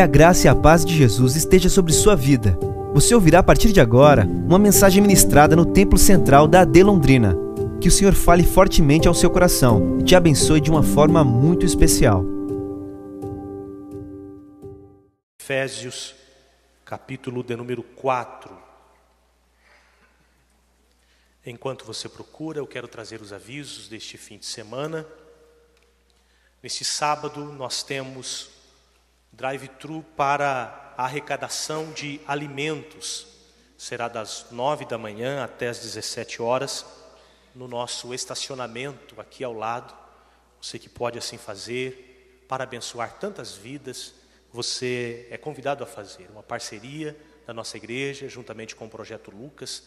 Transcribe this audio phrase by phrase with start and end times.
[0.00, 2.58] Que a graça e a paz de Jesus esteja sobre sua vida.
[2.94, 7.36] Você ouvirá a partir de agora uma mensagem ministrada no Templo Central da AD Londrina.
[7.82, 11.66] Que o Senhor fale fortemente ao seu coração e te abençoe de uma forma muito
[11.66, 12.24] especial.
[15.38, 16.14] Efésios,
[16.82, 18.56] capítulo de número 4.
[21.44, 25.06] Enquanto você procura, eu quero trazer os avisos deste fim de semana.
[26.62, 28.59] Neste sábado, nós temos
[29.32, 33.26] drive-thru para arrecadação de alimentos.
[33.76, 36.84] Será das nove da manhã até as 17 horas,
[37.54, 39.94] no nosso estacionamento aqui ao lado.
[40.60, 44.12] Você que pode assim fazer, para abençoar tantas vidas,
[44.52, 49.84] você é convidado a fazer uma parceria da nossa igreja, juntamente com o Projeto Lucas.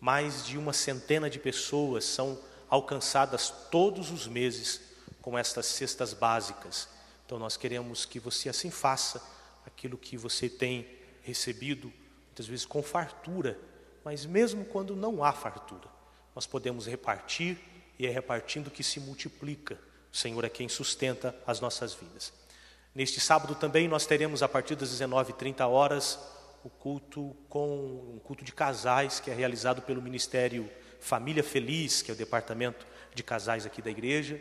[0.00, 2.38] Mais de uma centena de pessoas são
[2.68, 4.80] alcançadas todos os meses
[5.20, 6.93] com estas cestas básicas
[7.24, 9.22] então nós queremos que você assim faça
[9.66, 10.86] aquilo que você tem
[11.22, 11.92] recebido,
[12.26, 13.58] muitas vezes com fartura,
[14.04, 15.88] mas mesmo quando não há fartura,
[16.34, 17.58] nós podemos repartir
[17.98, 19.78] e é repartindo que se multiplica.
[20.12, 22.32] O Senhor é quem sustenta as nossas vidas.
[22.94, 26.18] Neste sábado também nós teremos a partir das 19h30 horas
[26.62, 32.10] o culto com um culto de casais que é realizado pelo Ministério Família Feliz, que
[32.10, 34.40] é o departamento de casais aqui da igreja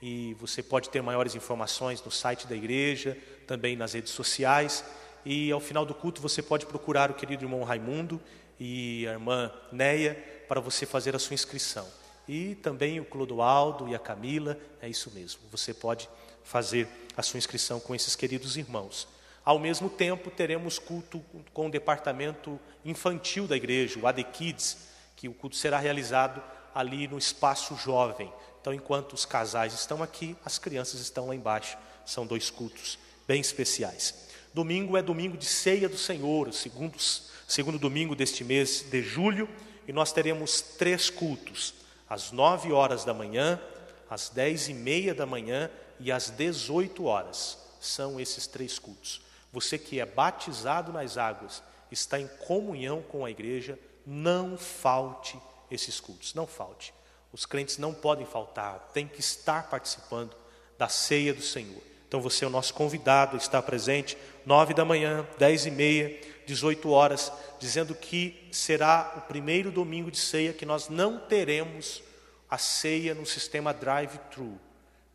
[0.00, 4.84] e você pode ter maiores informações no site da igreja, também nas redes sociais.
[5.24, 8.20] E ao final do culto você pode procurar o querido irmão Raimundo
[8.58, 10.14] e a irmã Neia
[10.48, 11.86] para você fazer a sua inscrição.
[12.28, 15.40] E também o Clodoaldo e a Camila, é isso mesmo.
[15.50, 16.08] Você pode
[16.44, 19.08] fazer a sua inscrição com esses queridos irmãos.
[19.44, 25.28] Ao mesmo tempo, teremos culto com o departamento infantil da igreja, o AD Kids, que
[25.28, 26.42] o culto será realizado
[26.74, 28.30] ali no espaço jovem.
[28.60, 31.76] Então, enquanto os casais estão aqui, as crianças estão lá embaixo.
[32.04, 34.14] São dois cultos bem especiais.
[34.54, 36.98] Domingo é domingo de ceia do Senhor, segundo,
[37.46, 39.48] segundo domingo deste mês de julho,
[39.86, 41.74] e nós teremos três cultos:
[42.08, 43.60] às nove horas da manhã,
[44.08, 47.58] às dez e meia da manhã e às dezoito horas.
[47.80, 49.20] São esses três cultos.
[49.52, 55.38] Você que é batizado nas águas, está em comunhão com a igreja, não falte
[55.70, 56.92] esses cultos, não falte.
[57.32, 60.34] Os crentes não podem faltar, tem que estar participando
[60.78, 61.82] da ceia do Senhor.
[62.06, 64.16] Então você é o nosso convidado, está presente,
[64.46, 70.16] nove da manhã, dez e meia, dezoito horas, dizendo que será o primeiro domingo de
[70.16, 72.02] ceia que nós não teremos
[72.48, 74.58] a ceia no sistema drive-thru.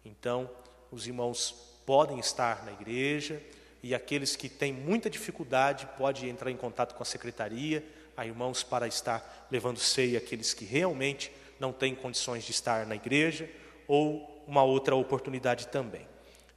[0.05, 0.47] Então,
[0.91, 3.41] os irmãos podem estar na igreja
[3.81, 7.83] e aqueles que têm muita dificuldade podem entrar em contato com a secretaria,
[8.15, 11.31] a irmãos para estar levando ceia aqueles que realmente
[11.63, 13.49] não tem condições de estar na igreja,
[13.87, 16.05] ou uma outra oportunidade também.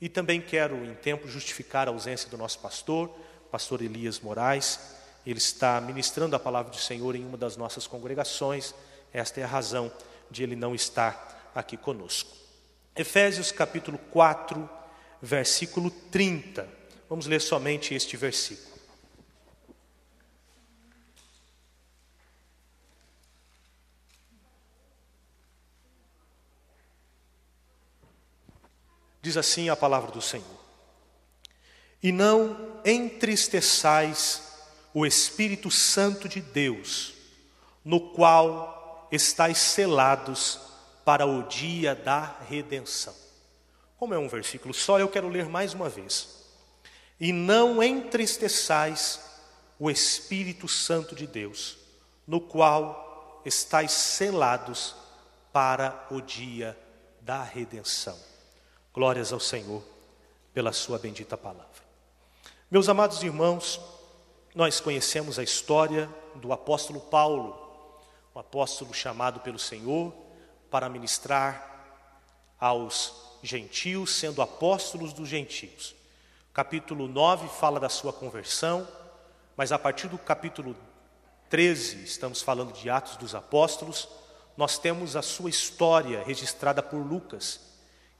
[0.00, 3.08] E também quero, em tempo, justificar a ausência do nosso pastor,
[3.50, 4.80] pastor Elias Moraes.
[5.24, 8.74] Ele está ministrando a palavra do Senhor em uma das nossas congregações.
[9.12, 9.92] Esta é a razão
[10.28, 12.36] de ele não estar aqui conosco.
[12.96, 14.68] Efésios capítulo 4,
[15.22, 16.68] versículo 30.
[17.08, 18.75] Vamos ler somente este versículo.
[29.26, 30.46] Diz assim a palavra do Senhor:
[32.00, 34.40] E não entristeçais
[34.94, 37.12] o Espírito Santo de Deus,
[37.84, 40.60] no qual estáis selados
[41.04, 43.12] para o dia da redenção.
[43.96, 46.28] Como é um versículo só, eu quero ler mais uma vez.
[47.18, 49.18] E não entristeçais
[49.76, 51.76] o Espírito Santo de Deus,
[52.24, 54.94] no qual estáis selados
[55.52, 56.78] para o dia
[57.22, 58.16] da redenção.
[58.96, 59.82] Glórias ao Senhor
[60.54, 61.84] pela Sua bendita palavra.
[62.70, 63.78] Meus amados irmãos,
[64.54, 67.92] nós conhecemos a história do apóstolo Paulo,
[68.32, 70.14] o apóstolo chamado pelo Senhor
[70.70, 72.08] para ministrar
[72.58, 73.12] aos
[73.42, 75.94] gentios, sendo apóstolos dos gentios.
[76.54, 78.88] capítulo 9 fala da sua conversão,
[79.58, 80.74] mas a partir do capítulo
[81.50, 84.08] 13, estamos falando de Atos dos Apóstolos,
[84.56, 87.75] nós temos a sua história registrada por Lucas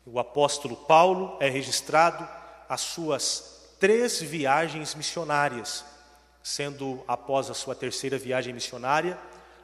[0.07, 2.27] o apóstolo Paulo é registrado
[2.69, 5.85] as suas três viagens missionárias,
[6.43, 9.19] sendo após a sua terceira viagem missionária,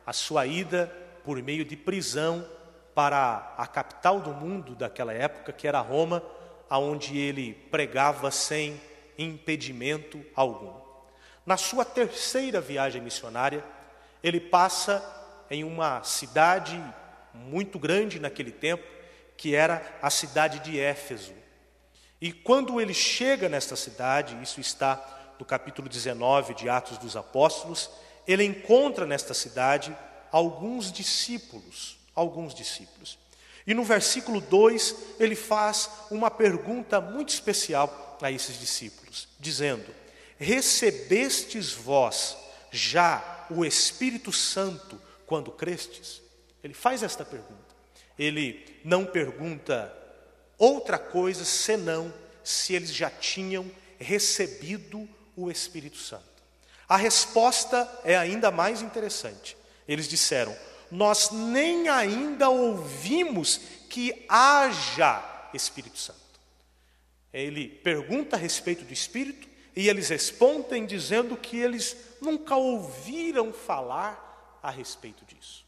[0.04, 0.92] a sua ida
[1.24, 2.44] por meio de prisão
[2.92, 6.20] para a capital do mundo daquela época, que era Roma,
[6.68, 8.80] aonde ele pregava sem
[9.16, 10.74] impedimento algum.
[11.46, 13.64] Na sua terceira viagem missionária,
[14.22, 15.02] ele passa
[15.48, 16.82] em uma cidade
[17.32, 18.84] muito grande naquele tempo,
[19.42, 21.32] que era a cidade de Éfeso.
[22.20, 27.90] E quando ele chega nesta cidade, isso está no capítulo 19 de Atos dos Apóstolos,
[28.24, 29.96] ele encontra nesta cidade
[30.30, 33.18] alguns discípulos, alguns discípulos.
[33.66, 39.92] E no versículo 2, ele faz uma pergunta muito especial a esses discípulos, dizendo:
[40.38, 42.36] Recebestes vós
[42.70, 46.22] já o Espírito Santo quando crestes?
[46.62, 47.61] Ele faz esta pergunta.
[48.18, 49.92] Ele não pergunta
[50.58, 52.12] outra coisa senão
[52.44, 56.24] se eles já tinham recebido o Espírito Santo.
[56.88, 59.56] A resposta é ainda mais interessante.
[59.88, 60.54] Eles disseram:
[60.90, 66.20] Nós nem ainda ouvimos que haja Espírito Santo.
[67.32, 74.60] Ele pergunta a respeito do Espírito e eles respondem dizendo que eles nunca ouviram falar
[74.62, 75.64] a respeito disso.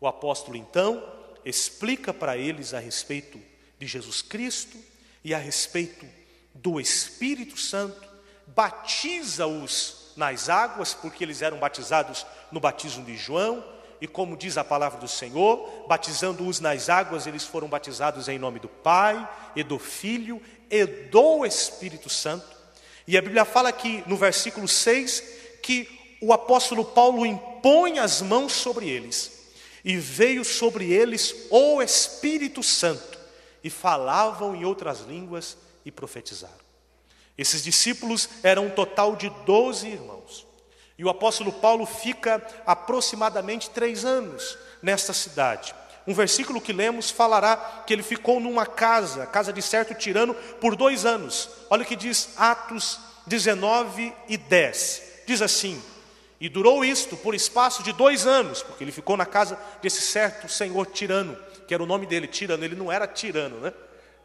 [0.00, 1.02] O apóstolo então
[1.44, 3.40] explica para eles a respeito
[3.78, 4.78] de Jesus Cristo
[5.22, 6.06] e a respeito
[6.54, 8.08] do Espírito Santo,
[8.46, 13.64] batiza-os nas águas, porque eles eram batizados no batismo de João,
[14.00, 18.58] e como diz a palavra do Senhor, batizando-os nas águas, eles foram batizados em nome
[18.60, 22.46] do Pai e do Filho e do Espírito Santo.
[23.06, 25.22] E a Bíblia fala aqui no versículo 6
[25.62, 25.88] que
[26.20, 29.33] o apóstolo Paulo impõe as mãos sobre eles,
[29.84, 33.18] e veio sobre eles o Espírito Santo,
[33.62, 36.64] e falavam em outras línguas e profetizaram.
[37.36, 40.46] Esses discípulos eram um total de doze irmãos.
[40.96, 45.74] E o apóstolo Paulo fica aproximadamente três anos nesta cidade.
[46.06, 50.76] Um versículo que lemos falará que ele ficou numa casa, casa de certo tirano, por
[50.76, 51.48] dois anos.
[51.70, 55.02] Olha o que diz Atos 19 e 10.
[55.26, 55.82] Diz assim:
[56.40, 60.48] E durou isto por espaço de dois anos, porque ele ficou na casa desse certo
[60.48, 61.36] senhor tirano,
[61.66, 62.64] que era o nome dele, tirano.
[62.64, 63.72] Ele não era tirano, né?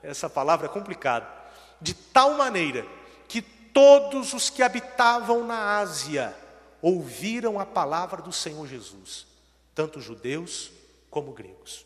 [0.02, 1.28] Essa palavra é complicada.
[1.80, 2.86] De tal maneira
[3.28, 6.36] que todos os que habitavam na Ásia
[6.82, 9.28] ouviram a palavra do Senhor Jesus,
[9.76, 10.72] tanto judeus
[11.10, 11.86] como gregos.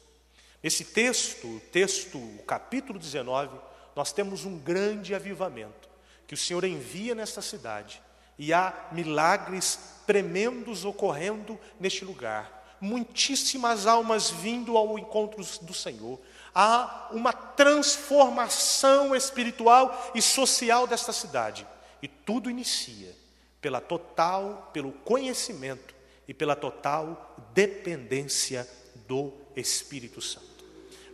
[0.62, 3.58] Nesse texto, o texto, o capítulo 19,
[3.96, 5.90] nós temos um grande avivamento
[6.26, 8.02] que o Senhor envia nesta cidade
[8.38, 12.78] e há milagres tremendos ocorrendo neste lugar.
[12.80, 16.20] Muitíssimas almas vindo ao encontro do Senhor.
[16.54, 21.66] Há uma transformação espiritual e social desta cidade.
[22.02, 23.16] E tudo inicia
[23.62, 25.96] pela total, pelo conhecimento
[26.28, 28.68] e pela total dependência
[29.08, 30.66] do Espírito Santo.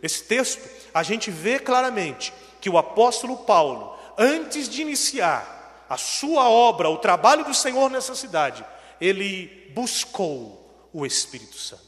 [0.02, 6.48] Nesse texto, a gente vê claramente que o apóstolo Paulo, antes de iniciar a sua
[6.48, 8.64] obra, o trabalho do Senhor nessa cidade,
[9.00, 11.82] ele buscou o Espírito Santo.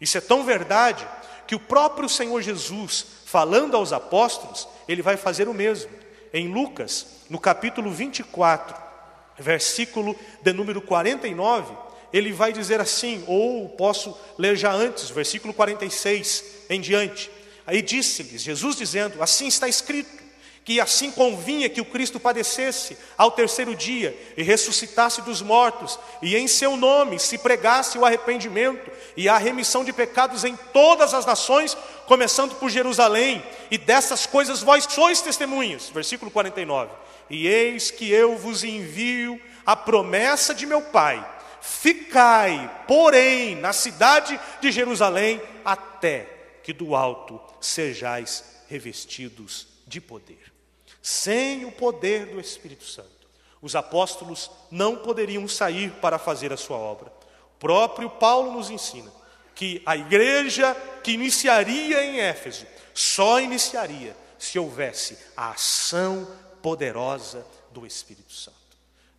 [0.00, 1.06] Isso é tão verdade
[1.46, 5.90] que o próprio Senhor Jesus, falando aos apóstolos, ele vai fazer o mesmo.
[6.32, 8.76] Em Lucas, no capítulo 24,
[9.38, 11.74] versículo de número 49,
[12.12, 17.30] ele vai dizer assim, ou posso ler já antes, versículo 46 em diante.
[17.66, 20.25] Aí disse-lhes, Jesus dizendo: Assim está escrito,
[20.66, 26.36] que assim convinha que o Cristo padecesse ao terceiro dia e ressuscitasse dos mortos, e
[26.36, 31.24] em seu nome se pregasse o arrependimento e a remissão de pecados em todas as
[31.24, 35.88] nações, começando por Jerusalém, e dessas coisas vós sois testemunhas.
[35.88, 36.90] Versículo 49.
[37.30, 41.24] E eis que eu vos envio a promessa de meu Pai.
[41.60, 46.28] Ficai, porém, na cidade de Jerusalém, até
[46.64, 50.55] que do alto sejais revestidos de poder.
[51.06, 53.28] Sem o poder do Espírito Santo,
[53.62, 57.12] os apóstolos não poderiam sair para fazer a sua obra.
[57.54, 59.12] O próprio Paulo nos ensina
[59.54, 66.26] que a igreja que iniciaria em Éfeso só iniciaria se houvesse a ação
[66.60, 68.56] poderosa do Espírito Santo.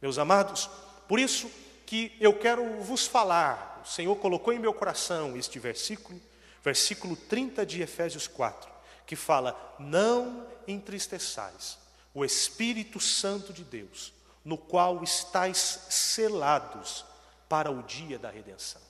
[0.02, 0.70] Meus amados,
[1.08, 1.50] por isso
[1.86, 6.20] que eu quero vos falar, o Senhor colocou em meu coração este versículo,
[6.62, 8.77] versículo 30 de Efésios 4,
[9.08, 11.80] que fala: Não entristeçais
[12.14, 14.14] o Espírito Santo de Deus,
[14.46, 17.06] no qual estáis selados
[17.50, 18.82] para o dia da redenção.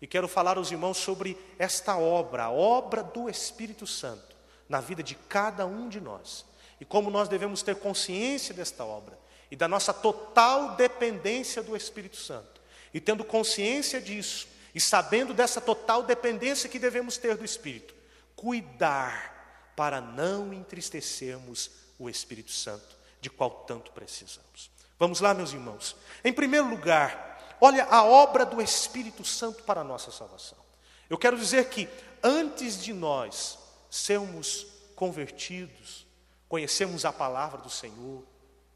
[0.00, 4.36] E quero falar aos irmãos sobre esta obra, a obra do Espírito Santo,
[4.68, 6.44] na vida de cada um de nós
[6.80, 9.18] e como nós devemos ter consciência desta obra
[9.50, 12.60] e da nossa total dependência do Espírito Santo.
[12.94, 17.94] E tendo consciência disso e sabendo dessa total dependência que devemos ter do Espírito,
[18.36, 19.37] cuidar
[19.78, 21.70] para não entristecermos
[22.00, 24.72] o Espírito Santo, de qual tanto precisamos.
[24.98, 25.94] Vamos lá, meus irmãos.
[26.24, 30.58] Em primeiro lugar, olha a obra do Espírito Santo para a nossa salvação.
[31.08, 31.88] Eu quero dizer que
[32.24, 33.56] antes de nós
[33.88, 34.66] sermos
[34.96, 36.04] convertidos,
[36.48, 38.24] conhecemos a palavra do Senhor,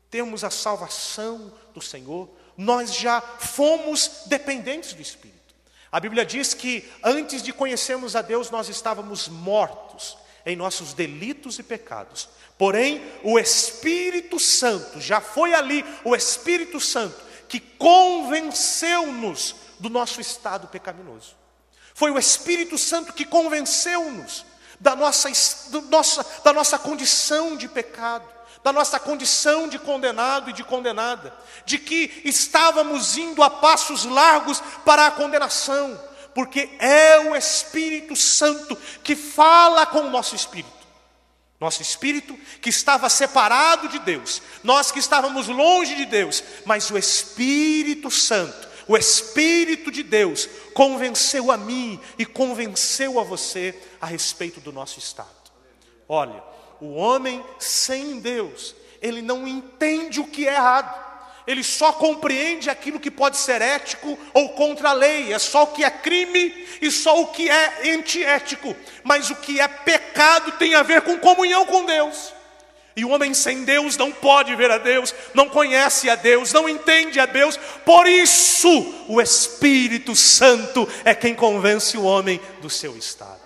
[0.09, 5.53] temos a salvação do Senhor, nós já fomos dependentes do Espírito.
[5.91, 9.92] A Bíblia diz que antes de conhecermos a Deus, nós estávamos mortos
[10.45, 12.29] em nossos delitos e pecados.
[12.59, 17.17] Porém, o Espírito Santo, já foi ali o Espírito Santo
[17.49, 21.37] que convenceu-nos do nosso estado pecaminoso.
[21.95, 24.47] Foi o Espírito Santo que convenceu-nos
[24.81, 25.29] da nossa,
[25.91, 28.25] nossa, da nossa condição de pecado,
[28.65, 31.35] da nossa condição de condenado e de condenada,
[31.67, 36.01] de que estávamos indo a passos largos para a condenação,
[36.35, 40.83] porque é o Espírito Santo que fala com o nosso espírito.
[41.61, 46.99] Nosso espírito que estava separado de Deus, nós que estávamos longe de Deus, mas o
[46.99, 54.59] Espírito Santo, o Espírito de Deus, convenceu a mim e convenceu a você a respeito
[54.61, 55.29] do nosso estado.
[56.09, 56.43] Olha,
[56.81, 61.12] o homem sem Deus, ele não entende o que é errado
[61.47, 65.69] ele só compreende aquilo que pode ser ético ou contra a lei, é só o
[65.69, 70.75] que é crime e só o que é antiético, mas o que é pecado tem
[70.75, 72.33] a ver com comunhão com Deus.
[72.95, 76.69] E o homem sem Deus não pode ver a Deus, não conhece a Deus, não
[76.69, 82.97] entende a Deus, por isso o Espírito Santo é quem convence o homem do seu
[82.97, 83.41] estado.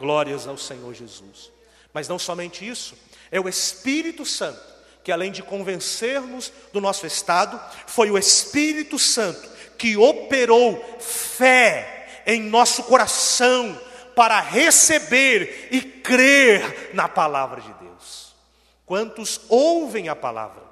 [0.00, 1.52] Glórias ao Senhor Jesus.
[1.92, 2.98] Mas não somente isso,
[3.30, 4.73] é o Espírito Santo
[5.04, 9.46] que além de convencer-nos do nosso estado, foi o Espírito Santo
[9.76, 13.78] que operou fé em nosso coração
[14.16, 18.34] para receber e crer na palavra de Deus.
[18.86, 20.62] Quantos ouvem a palavra,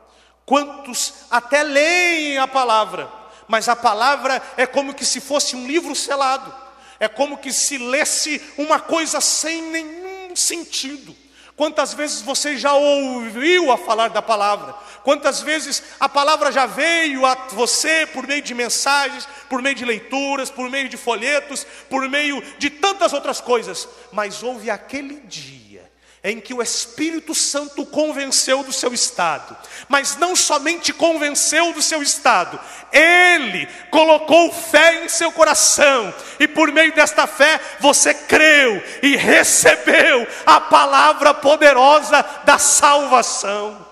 [0.47, 3.13] quantos até leem a palavra,
[3.47, 6.55] mas a palavra é como que se fosse um livro selado,
[6.99, 11.15] é como que se lesse uma coisa sem nenhum sentido.
[11.63, 14.75] Quantas vezes você já ouviu a falar da palavra?
[15.05, 19.85] Quantas vezes a palavra já veio a você por meio de mensagens, por meio de
[19.85, 25.89] leituras, por meio de folhetos, por meio de tantas outras coisas, mas houve aquele dia
[26.25, 29.57] em que o Espírito Santo convenceu do seu estado,
[29.89, 32.61] mas não somente convenceu do seu estado,
[32.93, 40.27] ele colocou fé em seu coração, e por meio desta fé você creu e recebeu
[40.47, 43.85] a palavra poderosa da salvação.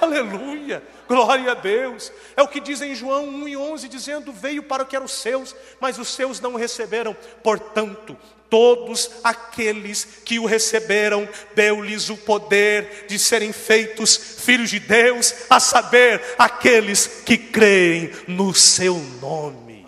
[0.00, 0.82] Aleluia!
[1.06, 2.10] Glória a Deus.
[2.36, 5.06] É o que diz em João 1 e 11, dizendo: Veio para o que eram
[5.06, 7.14] seus, mas os seus não receberam.
[7.42, 8.16] Portanto,
[8.54, 15.58] todos aqueles que o receberam, deu-lhes o poder de serem feitos filhos de Deus, a
[15.58, 19.84] saber, aqueles que creem no seu nome.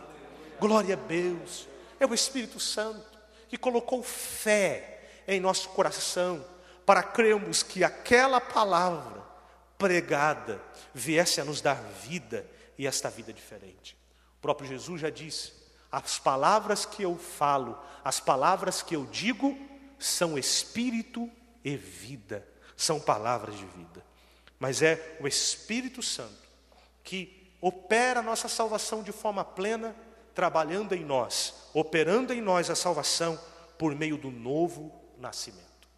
[0.59, 1.69] Glória a Deus.
[2.01, 3.17] É o Espírito Santo
[3.49, 6.45] que colocou fé em nosso coração
[6.85, 9.23] para crermos que aquela palavra
[9.79, 10.61] pregada
[10.93, 12.45] viesse a nos dar vida
[12.77, 13.97] e esta vida diferente.
[14.39, 15.53] O próprio Jesus já disse:
[15.97, 19.57] as palavras que eu falo, as palavras que eu digo,
[19.99, 21.31] são espírito
[21.65, 24.05] e vida, são palavras de vida.
[24.59, 26.47] Mas é o Espírito Santo
[27.03, 29.97] que opera a nossa salvação de forma plena,
[30.35, 33.41] trabalhando em nós, operando em nós a salvação
[33.79, 35.89] por meio do novo nascimento.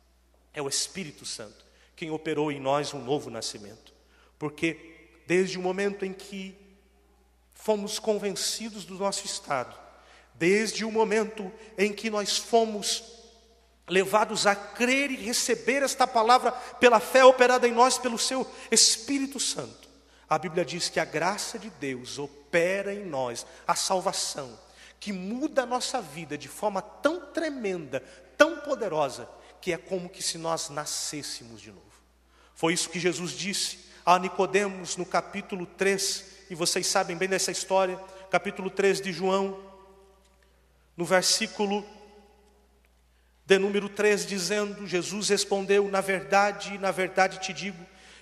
[0.54, 3.92] É o Espírito Santo quem operou em nós um novo nascimento.
[4.38, 6.56] Porque desde o momento em que
[7.52, 9.87] fomos convencidos do nosso estado,
[10.38, 13.02] desde o momento em que nós fomos
[13.88, 19.40] levados a crer e receber esta palavra pela fé operada em nós pelo seu Espírito
[19.40, 19.88] Santo.
[20.28, 24.58] A Bíblia diz que a graça de Deus opera em nós a salvação,
[25.00, 28.02] que muda a nossa vida de forma tão tremenda,
[28.36, 29.28] tão poderosa,
[29.60, 31.82] que é como que se nós nascêssemos de novo.
[32.54, 37.50] Foi isso que Jesus disse a Nicodemos no capítulo 3, e vocês sabem bem dessa
[37.50, 37.98] história,
[38.30, 39.67] capítulo 3 de João,
[40.98, 41.86] no versículo
[43.46, 47.78] de número 3, dizendo: Jesus respondeu: Na verdade, na verdade te digo,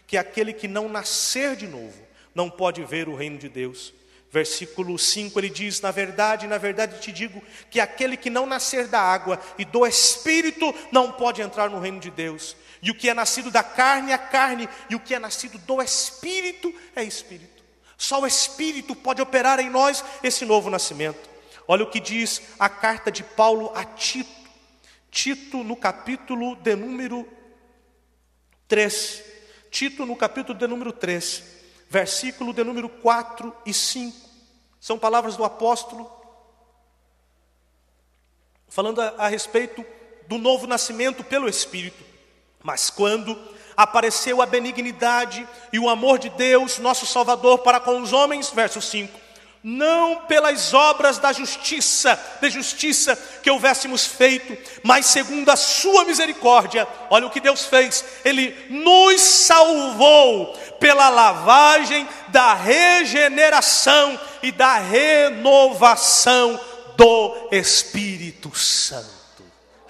[0.07, 1.99] que aquele que não nascer de novo
[2.35, 3.95] não pode ver o reino de Deus.
[4.31, 8.89] Versículo 5 ele diz: Na verdade, na verdade te digo que aquele que não nascer
[8.89, 12.55] da água e do espírito não pode entrar no reino de Deus.
[12.83, 15.81] E o que é nascido da carne é carne, e o que é nascido do
[15.81, 17.65] espírito é espírito.
[17.97, 21.36] Só o espírito pode operar em nós esse novo nascimento.
[21.69, 24.47] Olha o que diz a carta de Paulo a Tito.
[25.11, 27.27] Tito no capítulo de número
[28.69, 29.25] 3.
[29.71, 31.43] Tito no capítulo de número 3,
[31.91, 34.17] versículo de número 4 e 5.
[34.81, 36.11] São palavras do apóstolo
[38.69, 39.85] falando a, a respeito
[40.29, 42.05] do novo nascimento pelo Espírito.
[42.63, 43.37] Mas quando
[43.77, 48.81] apareceu a benignidade e o amor de Deus, nosso Salvador, para com os homens, verso
[48.81, 49.26] 5
[49.69, 56.87] não pelas obras da justiça, de justiça que houvéssemos feito, mas segundo a sua misericórdia.
[57.11, 66.61] Olha o que Deus fez, ele nos salvou pela lavagem da regeneração e da renovação
[66.97, 69.43] do Espírito Santo.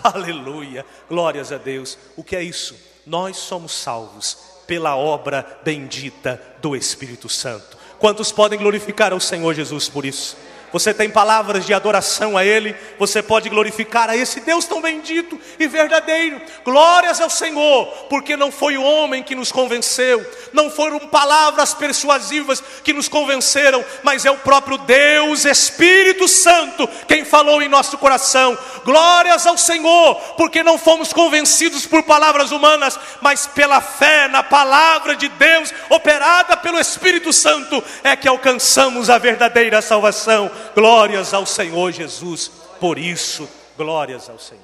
[0.02, 0.86] Aleluia.
[1.06, 1.98] Glórias a Deus.
[2.16, 2.74] O que é isso?
[3.04, 7.75] Nós somos salvos pela obra bendita do Espírito Santo.
[7.98, 10.36] Quantos podem glorificar ao Senhor Jesus por isso?
[10.72, 15.38] Você tem palavras de adoração a Ele, você pode glorificar a esse Deus tão bendito
[15.58, 16.40] e verdadeiro.
[16.64, 22.62] Glórias ao Senhor, porque não foi o homem que nos convenceu, não foram palavras persuasivas
[22.82, 28.56] que nos convenceram, mas é o próprio Deus, Espírito Santo, quem falou em nosso coração.
[28.84, 35.16] Glórias ao Senhor, porque não fomos convencidos por palavras humanas, mas pela fé na palavra
[35.16, 40.50] de Deus, operada pelo Espírito Santo, é que alcançamos a verdadeira salvação.
[40.74, 43.48] Glórias ao Senhor Jesus por isso.
[43.76, 44.62] Glórias ao Senhor.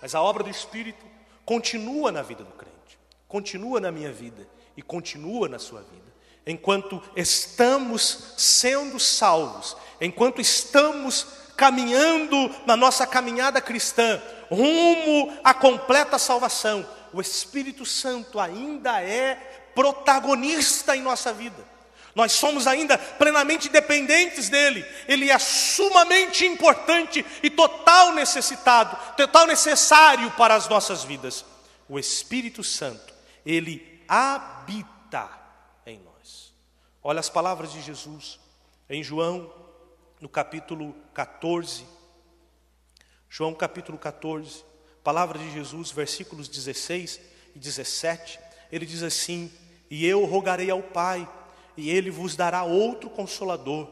[0.00, 1.04] Mas a obra do Espírito
[1.44, 4.46] continua na vida do crente, continua na minha vida
[4.76, 6.08] e continua na sua vida.
[6.46, 16.86] Enquanto estamos sendo salvos, enquanto estamos caminhando na nossa caminhada cristã, rumo à completa salvação,
[17.12, 19.34] o Espírito Santo ainda é
[19.74, 21.64] protagonista em nossa vida.
[22.14, 24.84] Nós somos ainda plenamente dependentes dele.
[25.06, 31.44] Ele é sumamente importante e total necessitado, total necessário para as nossas vidas.
[31.88, 35.28] O Espírito Santo, ele habita
[35.86, 36.52] em nós.
[37.02, 38.38] Olha as palavras de Jesus
[38.88, 39.52] em João,
[40.20, 41.84] no capítulo 14.
[43.28, 44.64] João capítulo 14,
[45.04, 47.20] palavra de Jesus, versículos 16
[47.54, 48.40] e 17.
[48.72, 49.52] Ele diz assim:
[49.90, 51.28] E eu rogarei ao Pai
[51.78, 53.86] e ele vos dará outro consolador,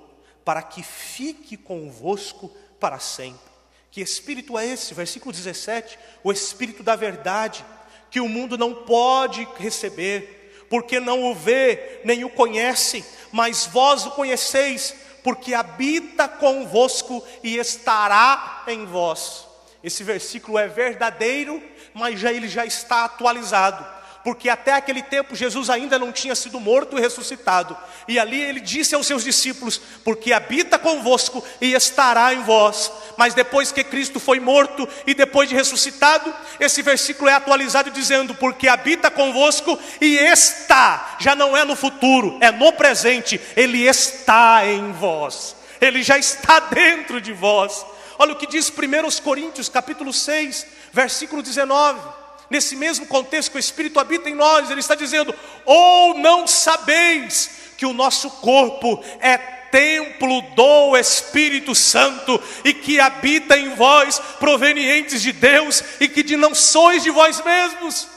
[0.44, 2.48] para que fique convosco
[2.80, 3.46] para sempre.
[3.92, 4.92] Que espírito é esse?
[4.92, 7.64] Versículo 17: o espírito da verdade,
[8.10, 14.04] que o mundo não pode receber, porque não o vê nem o conhece, mas vós
[14.04, 19.46] o conheceis, porque habita convosco e estará em vós.
[19.82, 21.62] Esse versículo é verdadeiro,
[21.94, 23.95] mas já ele já está atualizado
[24.26, 27.76] porque até aquele tempo Jesus ainda não tinha sido morto e ressuscitado.
[28.08, 32.90] E ali ele disse aos seus discípulos: Porque habita convosco e estará em vós.
[33.16, 38.34] Mas depois que Cristo foi morto e depois de ressuscitado, esse versículo é atualizado dizendo:
[38.34, 44.66] Porque habita convosco e está, já não é no futuro, é no presente, ele está
[44.66, 47.86] em vós, ele já está dentro de vós.
[48.18, 52.25] Olha o que diz 1 Coríntios, capítulo 6, versículo 19.
[52.48, 57.50] Nesse mesmo contexto que o Espírito habita em nós, ele está dizendo: ou não sabeis
[57.76, 65.20] que o nosso corpo é templo do Espírito Santo e que habita em vós, provenientes
[65.20, 68.08] de Deus e que de não sois de vós mesmos.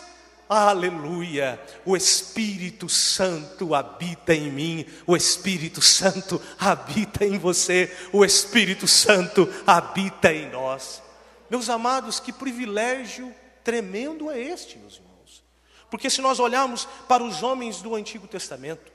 [0.47, 1.61] Aleluia!
[1.85, 9.47] O Espírito Santo habita em mim, o Espírito Santo habita em você, o Espírito Santo
[9.67, 11.03] habita em nós.
[11.49, 15.43] Meus amados, que privilégio tremendo é este, meus irmãos.
[15.89, 18.91] Porque se nós olharmos para os homens do Antigo Testamento,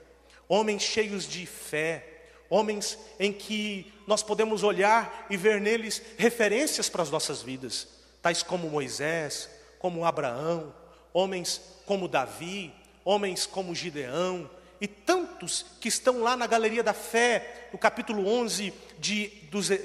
[0.48, 7.02] homens cheios de fé, homens em que nós podemos olhar e ver neles referências para
[7.02, 7.88] as nossas vidas,
[8.22, 9.48] tais como Moisés,
[9.78, 10.74] como Abraão,
[11.12, 12.72] homens como Davi,
[13.04, 14.48] homens como Gideão,
[14.80, 19.28] e tantos que estão lá na galeria da fé, no capítulo 11 de,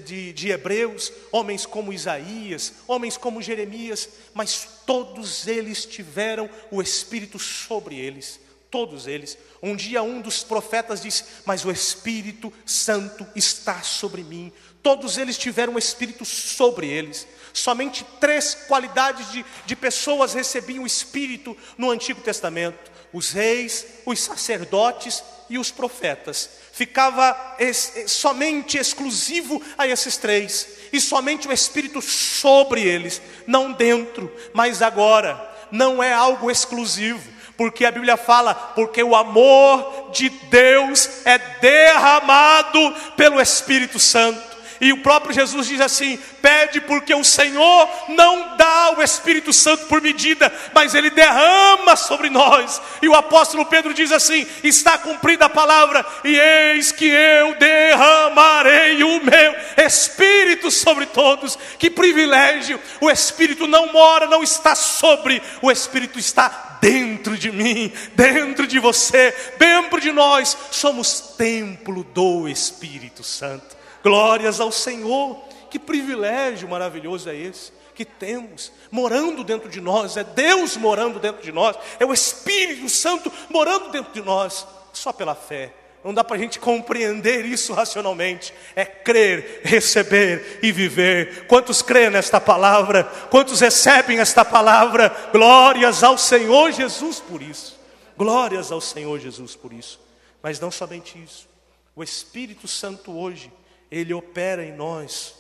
[0.05, 7.37] de, de, Hebreus, homens como Isaías, homens como Jeremias, mas todos eles tiveram o Espírito
[7.37, 8.39] sobre eles,
[8.71, 9.37] todos eles.
[9.61, 14.51] Um dia um dos profetas disse: Mas o Espírito Santo está sobre mim.
[14.81, 17.27] Todos eles tiveram o Espírito sobre eles.
[17.53, 24.19] Somente três qualidades de, de pessoas recebiam o Espírito no Antigo Testamento os reis, os
[24.19, 26.49] sacerdotes e os profetas.
[26.71, 34.31] Ficava es, somente exclusivo a esses três, e somente o Espírito sobre eles, não dentro,
[34.53, 41.09] mas agora, não é algo exclusivo, porque a Bíblia fala, porque o amor de Deus
[41.25, 44.48] é derramado pelo Espírito Santo.
[44.81, 49.85] E o próprio Jesus diz assim: pede porque o Senhor não dá o Espírito Santo
[49.87, 52.81] por medida, mas ele derrama sobre nós.
[53.01, 59.03] E o apóstolo Pedro diz assim: está cumprida a palavra, e eis que eu derramarei
[59.03, 61.57] o meu Espírito sobre todos.
[61.77, 62.79] Que privilégio!
[63.01, 68.79] O Espírito não mora, não está sobre, o Espírito está dentro de mim, dentro de
[68.79, 70.57] você, dentro de nós.
[70.71, 73.78] Somos templo do Espírito Santo.
[74.03, 75.37] Glórias ao Senhor.
[75.69, 81.43] Que privilégio maravilhoso é esse que temos morando dentro de nós, é Deus morando dentro
[81.43, 85.73] de nós, é o Espírito Santo morando dentro de nós, só pela fé.
[86.01, 88.53] Não dá para a gente compreender isso racionalmente.
[88.73, 91.45] É crer, receber e viver.
[91.45, 93.03] Quantos creem nesta palavra?
[93.29, 95.13] Quantos recebem esta palavra?
[95.33, 97.77] Glórias ao Senhor Jesus por isso.
[98.17, 99.99] Glórias ao Senhor Jesus por isso.
[100.41, 101.49] Mas não somente isso.
[101.93, 103.51] O Espírito Santo hoje,
[103.91, 105.35] ele opera em nós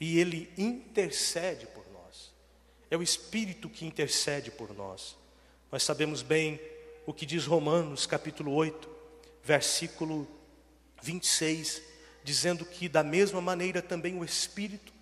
[0.00, 2.32] e ele intercede por nós.
[2.90, 5.16] É o Espírito que intercede por nós.
[5.70, 6.60] Nós sabemos bem
[7.04, 8.88] o que diz Romanos, capítulo 8,
[9.42, 10.28] versículo
[11.02, 11.82] 26,
[12.22, 14.92] dizendo que da mesma maneira também o Espírito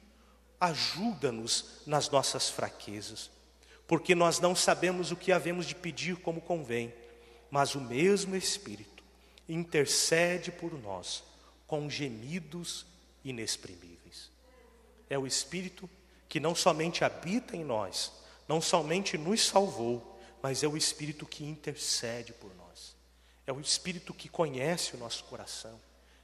[0.59, 3.31] ajuda-nos nas nossas fraquezas,
[3.87, 6.95] porque nós não sabemos o que havemos de pedir como convém,
[7.51, 9.05] mas o mesmo Espírito
[9.49, 11.23] intercede por nós
[11.67, 12.87] com gemidos
[13.25, 14.31] inexprimíveis.
[15.09, 15.89] É o Espírito
[16.29, 18.13] que não somente habita em nós,
[18.49, 22.95] não somente nos salvou, mas é o Espírito que intercede por nós.
[23.47, 25.81] É o Espírito que conhece o nosso coração,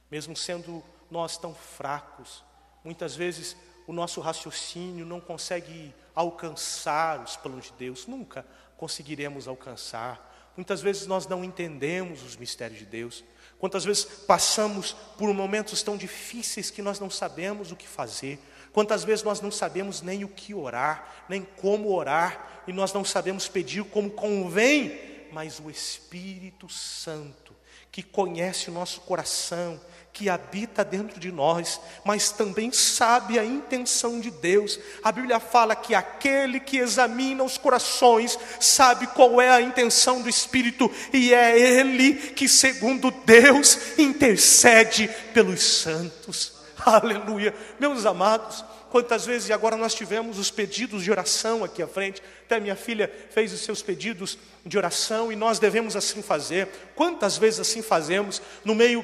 [0.09, 2.43] mesmo sendo nós tão fracos.
[2.83, 3.55] Muitas vezes
[3.87, 8.45] o nosso raciocínio não consegue alcançar os planos de Deus, nunca
[8.77, 10.51] conseguiremos alcançar.
[10.55, 13.23] Muitas vezes nós não entendemos os mistérios de Deus.
[13.63, 18.37] Quantas vezes passamos por momentos tão difíceis que nós não sabemos o que fazer.
[18.73, 23.05] Quantas vezes nós não sabemos nem o que orar, nem como orar, e nós não
[23.05, 24.99] sabemos pedir como convém,
[25.31, 27.55] mas o Espírito Santo,
[27.89, 29.79] que conhece o nosso coração,
[30.13, 34.79] que habita dentro de nós, mas também sabe a intenção de Deus.
[35.03, 40.29] A Bíblia fala que aquele que examina os corações sabe qual é a intenção do
[40.29, 46.53] Espírito, e é Ele que, segundo Deus, intercede pelos santos.
[46.85, 47.55] Aleluia.
[47.79, 52.59] Meus amados, quantas vezes agora nós tivemos os pedidos de oração aqui à frente, até
[52.59, 56.67] minha filha fez os seus pedidos de oração e nós devemos assim fazer.
[56.93, 59.03] Quantas vezes assim fazemos no meio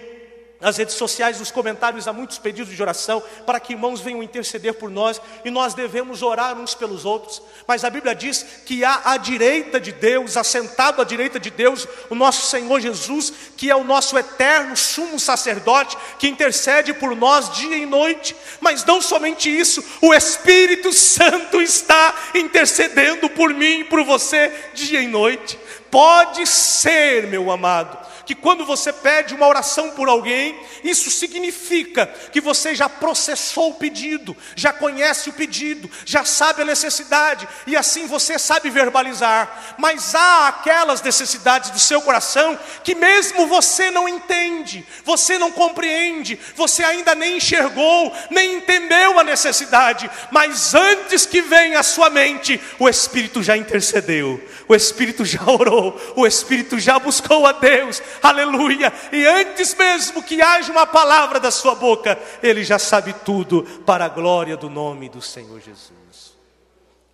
[0.59, 4.73] nas redes sociais, nos comentários, há muitos pedidos de oração para que irmãos venham interceder
[4.73, 7.41] por nós e nós devemos orar uns pelos outros.
[7.65, 11.87] Mas a Bíblia diz que há à direita de Deus, assentado à direita de Deus,
[12.09, 17.55] o nosso Senhor Jesus, que é o nosso eterno sumo sacerdote, que intercede por nós
[17.55, 18.35] dia e noite.
[18.59, 24.99] Mas não somente isso, o Espírito Santo está intercedendo por mim e por você dia
[24.99, 25.57] e noite.
[25.89, 32.39] Pode ser, meu amado, que quando você pede uma oração por alguém, isso significa que
[32.39, 38.05] você já processou o pedido, já conhece o pedido, já sabe a necessidade, e assim
[38.05, 39.75] você sabe verbalizar.
[39.79, 46.39] Mas há aquelas necessidades do seu coração que, mesmo você não entende, você não compreende,
[46.55, 52.61] você ainda nem enxergou, nem entendeu a necessidade, mas antes que venha à sua mente,
[52.77, 58.91] o Espírito já intercedeu, o Espírito já orou, o Espírito já buscou a Deus, aleluia.
[59.11, 64.05] E antes mesmo que haja uma palavra da sua boca, ele já sabe tudo para
[64.05, 66.37] a glória do nome do Senhor Jesus.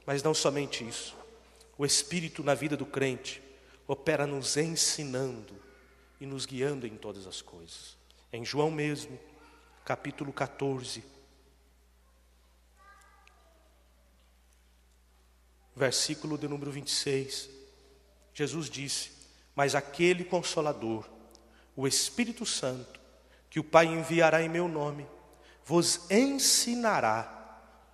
[0.05, 1.15] Mas não somente isso,
[1.77, 3.41] o Espírito na vida do crente
[3.87, 5.55] opera nos ensinando
[6.19, 7.97] e nos guiando em todas as coisas.
[8.31, 9.19] Em João mesmo,
[9.83, 11.03] capítulo 14,
[15.75, 17.49] versículo de número 26,
[18.33, 19.14] Jesus disse:
[19.55, 21.07] mas aquele consolador,
[21.75, 22.99] o Espírito Santo,
[23.49, 25.07] que o Pai enviará em meu nome,
[25.63, 27.31] vos ensinará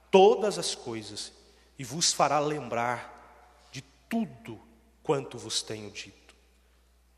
[0.10, 1.32] todas as coisas
[1.78, 4.60] e vos fará lembrar de tudo
[5.04, 6.36] quanto vos tenho dito.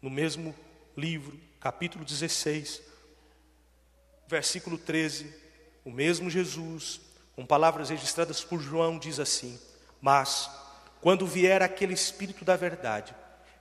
[0.02, 0.54] No mesmo
[0.96, 2.82] livro, capítulo 16,
[4.28, 5.34] versículo 13,
[5.86, 7.02] o mesmo Jesus,
[7.36, 9.60] com palavras registradas por João, diz assim:
[10.02, 10.50] Mas,
[11.02, 13.16] quando vier aquele Espírito da Verdade,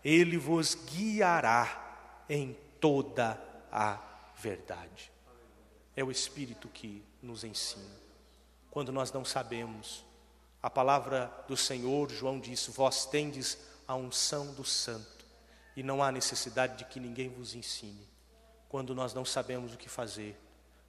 [0.05, 3.99] ele vos guiará em toda a
[4.37, 5.12] verdade.
[5.95, 8.03] É o Espírito que nos ensina.
[8.71, 10.05] Quando nós não sabemos,
[10.62, 15.25] a palavra do Senhor, João disse: Vós tendes a unção do Santo,
[15.77, 18.09] e não há necessidade de que ninguém vos ensine.
[18.69, 20.38] Quando nós não sabemos o que fazer,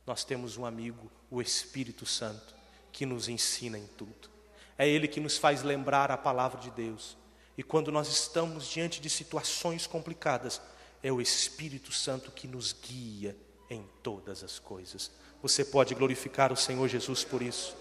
[0.06, 2.56] nós temos um amigo, o Espírito Santo,
[2.92, 4.30] que nos ensina em tudo.
[4.78, 7.18] É Ele que nos faz lembrar a palavra de Deus
[7.58, 10.62] e quando nós estamos diante de situações complicadas,
[11.02, 13.36] é o Espírito Santo que nos guia
[13.70, 15.12] em todas as coisas.
[15.42, 17.76] Você pode glorificar o Senhor Jesus por isso.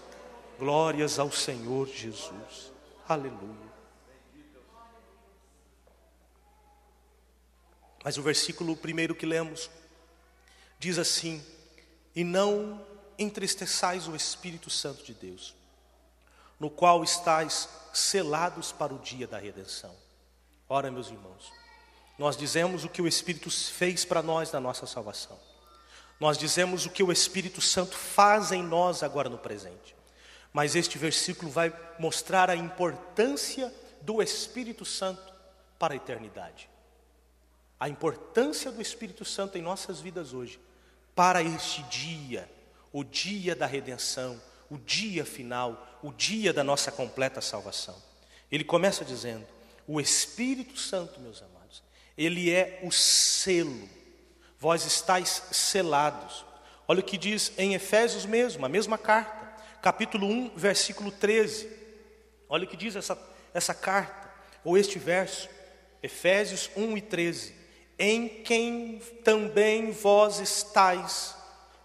[0.59, 2.71] Glórias ao Senhor Jesus.
[3.07, 3.73] Aleluia.
[8.03, 9.69] Mas o versículo primeiro que lemos
[10.77, 11.43] diz assim:
[12.13, 12.85] E não
[13.17, 15.55] entristeçais o Espírito Santo de Deus,
[16.59, 19.95] no qual estáis selados para o dia da redenção.
[20.67, 21.51] Ora, meus irmãos,
[22.17, 25.39] nós dizemos o que o Espírito fez para nós na nossa salvação.
[26.19, 29.95] Nós dizemos o que o Espírito Santo faz em nós agora no presente.
[30.51, 35.33] Mas este versículo vai mostrar a importância do Espírito Santo
[35.79, 36.69] para a eternidade.
[37.79, 40.59] A importância do Espírito Santo em nossas vidas hoje,
[41.15, 42.49] para este dia,
[42.91, 44.39] o dia da redenção,
[44.73, 47.95] o dia final, o dia da nossa completa salvação.
[48.51, 49.45] Ele começa dizendo:
[49.87, 51.83] o Espírito Santo, meus amados,
[52.17, 53.87] ele é o selo,
[54.59, 56.43] vós estáis selados.
[56.87, 61.69] Olha o que diz em Efésios mesmo, a mesma carta, capítulo 1, versículo 13.
[62.49, 63.17] Olha o que diz essa,
[63.53, 64.31] essa carta,
[64.63, 65.47] ou este verso,
[66.01, 67.55] Efésios 1 e 13.
[67.99, 71.35] Em quem também vós estáis,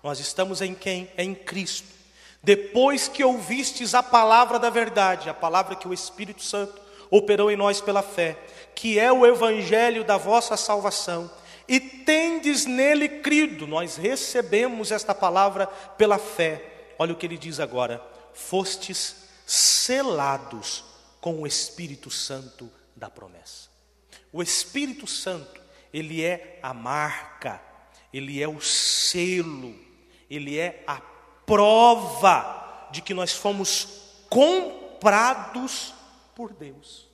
[0.03, 1.11] nós estamos em quem?
[1.19, 1.98] Em Cristo.
[2.43, 7.57] Depois que ouvistes a palavra da verdade, a palavra que o Espírito Santo operou em
[7.57, 8.39] nós pela fé,
[8.75, 11.31] que é o evangelho da vossa salvação,
[11.67, 16.95] e tendes nele crido, nós recebemos esta palavra pela fé.
[16.99, 20.85] Olha o que ele diz agora: fostes selados
[21.21, 23.69] com o Espírito Santo da promessa.
[24.33, 25.61] O Espírito Santo,
[25.93, 27.61] ele é a marca,
[28.13, 29.75] ele é o selo,
[30.31, 31.01] ele é a
[31.49, 33.89] prova de que nós fomos
[34.29, 35.95] comprados
[36.35, 37.09] por Deus,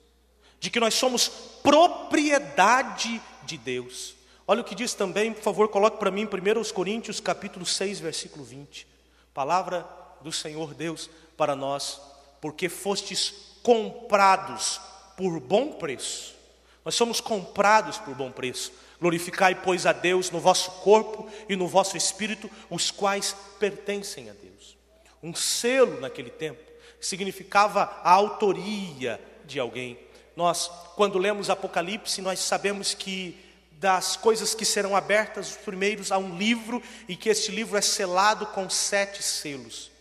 [0.59, 1.29] de que nós somos
[1.63, 4.13] propriedade de Deus.
[4.45, 8.43] Olha o que diz também, por favor, coloque para mim 1 Coríntios capítulo 6, versículo
[8.43, 8.85] 20.
[9.33, 9.87] Palavra
[10.19, 12.01] do Senhor Deus para nós,
[12.41, 14.81] porque fostes comprados
[15.15, 16.35] por bom preço.
[16.83, 18.71] Nós somos comprados por bom preço.
[18.99, 24.33] Glorificai, pois, a Deus no vosso corpo e no vosso espírito, os quais pertencem a
[24.33, 24.77] Deus.
[25.21, 26.61] Um selo naquele tempo
[26.99, 29.99] significava a autoria de alguém.
[30.35, 33.37] Nós, quando lemos Apocalipse, nós sabemos que
[33.71, 37.81] das coisas que serão abertas, os primeiros, há um livro e que este livro é
[37.81, 39.91] selado com sete selos.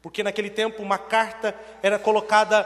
[0.00, 2.64] Porque naquele tempo uma carta era colocada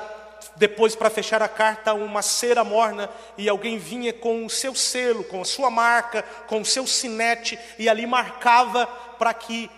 [0.56, 5.24] depois para fechar a carta uma cera morna e alguém vinha com o seu selo,
[5.24, 8.86] com a sua marca, com o seu sinete e ali marcava
[9.18, 9.70] para que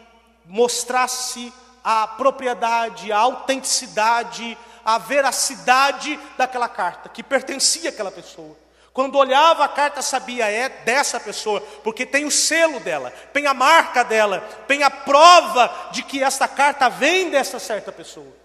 [0.45, 8.57] mostrasse a propriedade, a autenticidade, a veracidade daquela carta, que pertencia àquela pessoa.
[8.93, 13.53] Quando olhava a carta, sabia, é dessa pessoa, porque tem o selo dela, tem a
[13.53, 18.44] marca dela, tem a prova de que esta carta vem dessa certa pessoa.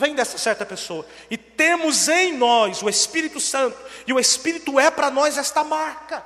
[0.00, 1.06] Vem dessa certa pessoa.
[1.30, 6.24] E temos em nós o Espírito Santo, e o Espírito é para nós esta marca.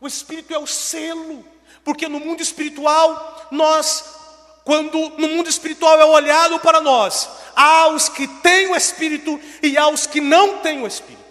[0.00, 1.46] O Espírito é o selo,
[1.84, 4.16] porque no mundo espiritual nós
[4.64, 9.78] quando no mundo espiritual é olhado para nós, há os que têm o Espírito e
[9.78, 11.22] há os que não têm o Espírito.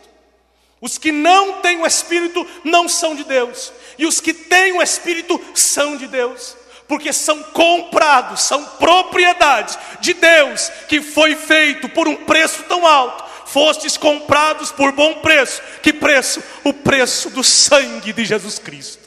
[0.79, 4.81] Os que não têm o Espírito não são de Deus, e os que têm o
[4.81, 6.55] Espírito são de Deus,
[6.87, 13.23] porque são comprados, são propriedades de Deus, que foi feito por um preço tão alto.
[13.45, 15.61] Fostes comprados por bom preço.
[15.81, 16.43] Que preço?
[16.63, 19.05] O preço do sangue de Jesus Cristo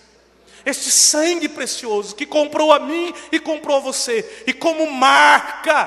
[0.68, 5.86] este sangue precioso que comprou a mim e comprou a você, e como marca,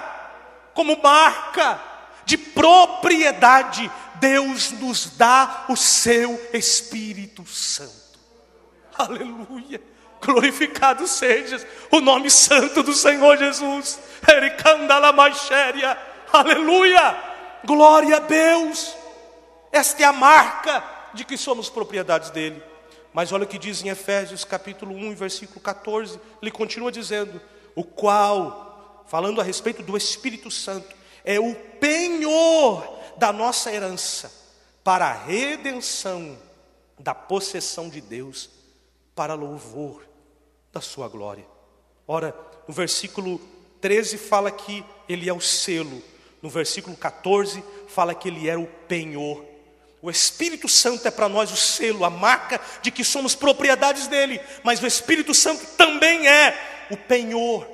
[0.73, 1.79] como marca
[2.25, 8.19] de propriedade, Deus nos dá o seu Espírito Santo.
[8.97, 9.81] Aleluia.
[10.21, 13.99] Glorificado seja o nome santo do Senhor Jesus.
[16.31, 17.17] Aleluia.
[17.65, 18.95] Glória a Deus.
[19.71, 22.61] Esta é a marca de que somos propriedades dele.
[23.11, 27.41] Mas olha o que diz em Efésios capítulo 1, versículo 14, ele continua dizendo:
[27.75, 34.31] o qual, falando a respeito do Espírito Santo, é o penhor da nossa herança
[34.83, 36.37] para a redenção
[36.97, 38.49] da possessão de Deus,
[39.15, 40.10] para louvor
[40.71, 41.45] da sua glória.
[42.07, 42.35] Ora,
[42.67, 43.39] no versículo
[43.79, 46.01] 13 fala que ele é o selo,
[46.41, 49.45] no versículo 14 fala que ele é o penhor.
[50.01, 54.41] O Espírito Santo é para nós o selo, a marca de que somos propriedades dele,
[54.63, 57.67] mas o Espírito Santo também é o penhor,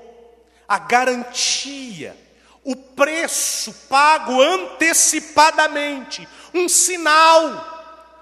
[0.68, 2.18] a garantia,
[2.64, 7.76] o preço pago antecipadamente, um sinal.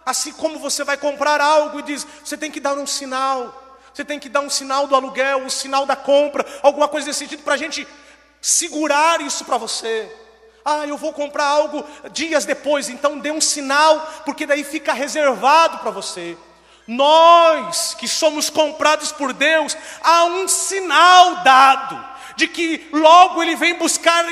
[0.06, 3.65] Assim como você vai comprar algo e diz, você tem que dar um sinal,
[3.96, 7.20] você tem que dar um sinal do aluguel, um sinal da compra, alguma coisa desse
[7.20, 7.88] sentido, para a gente
[8.42, 10.12] segurar isso para você.
[10.66, 11.82] Ah, eu vou comprar algo
[12.12, 16.38] dias depois, então dê um sinal, porque daí fica reservado para você.
[16.86, 22.06] Nós que somos comprados por Deus, há um sinal dado
[22.36, 24.26] de que logo Ele vem buscar,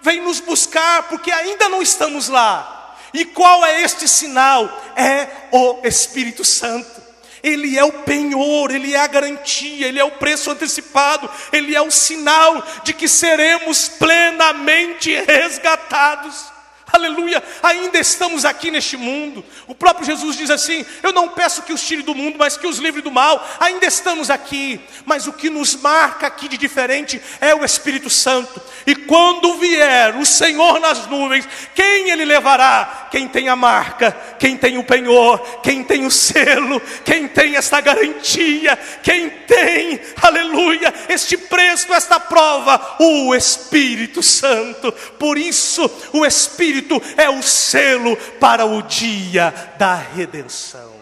[0.00, 2.96] vem nos buscar, porque ainda não estamos lá.
[3.12, 4.64] E qual é este sinal?
[4.96, 7.01] É o Espírito Santo.
[7.42, 11.80] Ele é o penhor, Ele é a garantia, Ele é o preço antecipado, Ele é
[11.80, 16.51] o sinal de que seremos plenamente resgatados.
[16.92, 19.42] Aleluia, ainda estamos aqui neste mundo.
[19.66, 22.66] O próprio Jesus diz assim: Eu não peço que os tire do mundo, mas que
[22.66, 23.42] os livre do mal.
[23.58, 28.60] Ainda estamos aqui, mas o que nos marca aqui de diferente é o Espírito Santo.
[28.86, 33.08] E quando vier o Senhor nas nuvens, quem ele levará?
[33.10, 37.80] Quem tem a marca, quem tem o penhor, quem tem o selo, quem tem esta
[37.80, 44.92] garantia, quem tem, aleluia, este preço, esta prova, o Espírito Santo.
[45.18, 50.92] Por isso, o Espírito Espírito é o selo para o dia da redenção.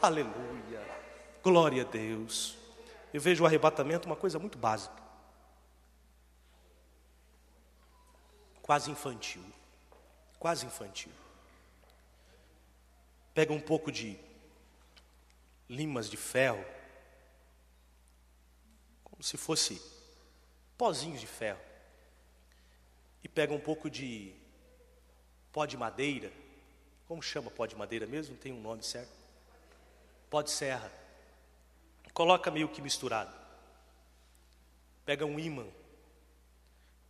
[0.00, 0.82] Aleluia.
[1.42, 2.56] Glória a Deus.
[3.12, 5.02] Eu vejo o arrebatamento uma coisa muito básica.
[8.60, 9.42] Quase infantil.
[10.38, 11.12] Quase infantil.
[13.32, 14.18] Pega um pouco de
[15.68, 16.64] limas de ferro,
[19.02, 19.80] como se fosse
[20.76, 21.60] pozinhos de ferro,
[23.24, 24.34] e pega um pouco de
[25.54, 26.32] pó de madeira.
[27.06, 28.36] Como chama pó de madeira mesmo?
[28.36, 29.12] Tem um nome certo?
[30.28, 30.92] Pó de serra.
[32.12, 33.32] Coloca meio que misturado.
[35.06, 35.64] Pega um ímã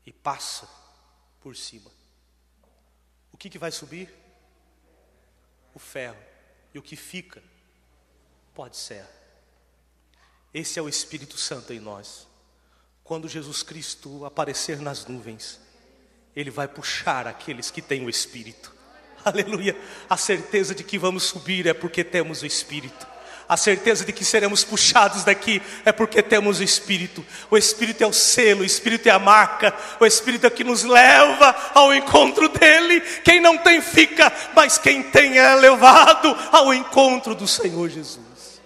[0.05, 0.69] e passa
[1.41, 1.91] por cima.
[3.33, 4.15] O que, que vai subir?
[5.75, 6.23] O ferro.
[6.75, 7.43] E o que fica?
[8.55, 9.11] Pó de serra.
[10.53, 12.29] Esse é o Espírito Santo em nós.
[13.03, 15.61] Quando Jesus Cristo aparecer nas nuvens,
[16.35, 18.73] ele vai puxar aqueles que têm o Espírito.
[19.25, 19.77] Aleluia.
[20.09, 23.07] A certeza de que vamos subir é porque temos o Espírito.
[23.47, 27.25] A certeza de que seremos puxados daqui é porque temos o Espírito.
[27.51, 30.83] O Espírito é o selo, o Espírito é a marca, o Espírito é que nos
[30.83, 33.01] leva ao encontro dele.
[33.23, 38.61] Quem não tem fica, mas quem tem é levado ao encontro do Senhor Jesus.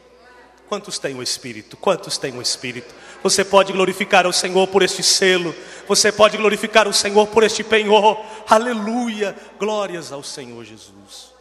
[0.68, 1.76] Quantos têm o Espírito?
[1.76, 2.94] Quantos têm o Espírito?
[3.22, 5.54] Você pode glorificar o Senhor por este selo.
[5.86, 8.24] Você pode glorificar o Senhor por este penhor.
[8.48, 9.36] Aleluia!
[9.58, 11.34] Glórias ao Senhor Jesus.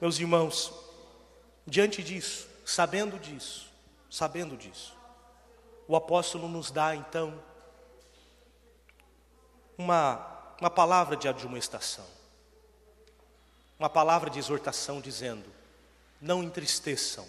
[0.00, 0.72] Meus irmãos,
[1.66, 3.66] diante disso, sabendo disso,
[4.08, 4.94] sabendo disso,
[5.88, 7.34] o apóstolo nos dá então
[9.76, 12.06] uma, uma palavra de admoestação,
[13.78, 15.46] uma palavra de exortação, dizendo:
[16.20, 17.26] não entristeçam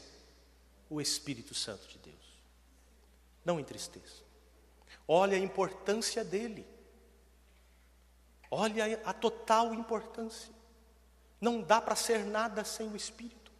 [0.89, 2.29] o Espírito Santo de Deus.
[3.43, 4.23] Não entristeça.
[5.08, 6.67] Olha a importância dele.
[8.52, 10.54] Olha a total importância.
[11.39, 13.52] Não dá para ser nada sem o Espírito.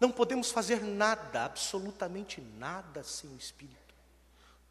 [0.00, 3.94] Não podemos fazer nada, absolutamente nada sem o Espírito.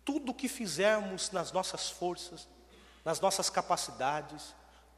[0.04, 2.47] Tudo o que fizermos nas nossas forças,
[3.06, 4.54] nas nossas capacidades,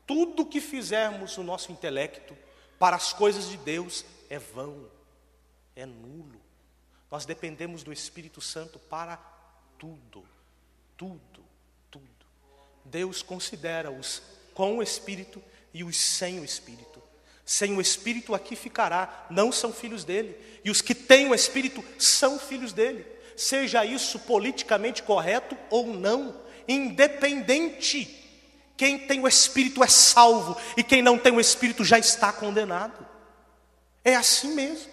[0.08, 2.36] tudo o que fizermos no nosso intelecto
[2.79, 4.89] para as coisas de Deus é vão,
[5.75, 6.41] é nulo.
[7.12, 9.17] Nós dependemos do Espírito Santo para
[9.84, 10.24] tudo,
[10.96, 11.46] tudo,
[11.91, 12.26] tudo.
[12.86, 14.22] Deus considera os
[14.54, 15.43] com o Espírito
[15.74, 17.04] e os sem o Espírito.
[17.46, 20.38] Sem o Espírito aqui ficará, não são filhos dele.
[20.63, 23.06] E os que têm o Espírito são filhos dele.
[23.36, 26.34] Seja isso politicamente correto ou não,
[26.65, 28.06] independente.
[28.78, 33.06] Quem tem o Espírito é salvo, e quem não tem o Espírito já está condenado.
[34.02, 34.92] É assim mesmo.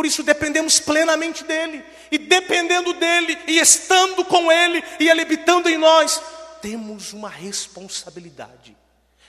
[0.00, 1.84] Por isso dependemos plenamente dele.
[2.10, 6.22] E dependendo dele, e estando com ele, e ele habitando em nós,
[6.62, 8.74] temos uma responsabilidade.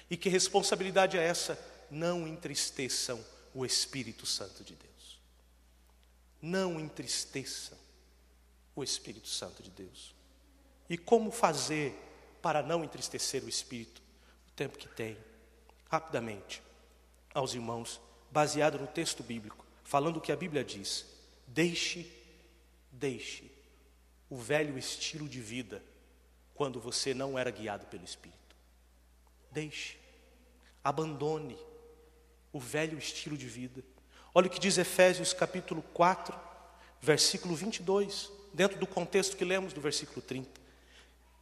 [0.09, 1.59] E que responsabilidade é essa?
[1.89, 3.21] Não entristeçam
[3.53, 5.19] o Espírito Santo de Deus.
[6.41, 7.77] Não entristeçam
[8.73, 10.15] o Espírito Santo de Deus.
[10.89, 11.93] E como fazer
[12.41, 14.01] para não entristecer o Espírito?
[14.47, 15.17] O tempo que tem.
[15.89, 16.63] Rapidamente,
[17.33, 17.99] aos irmãos,
[18.31, 19.60] baseado no texto bíblico
[19.91, 21.05] falando o que a Bíblia diz:
[21.45, 22.09] deixe,
[22.89, 23.51] deixe
[24.29, 25.83] o velho estilo de vida
[26.55, 28.55] quando você não era guiado pelo Espírito.
[29.51, 29.97] Deixe,
[30.81, 31.57] abandone
[32.53, 33.83] o velho estilo de vida.
[34.33, 36.39] Olha o que diz Efésios capítulo 4,
[37.01, 40.49] versículo 22, dentro do contexto que lemos do versículo 30.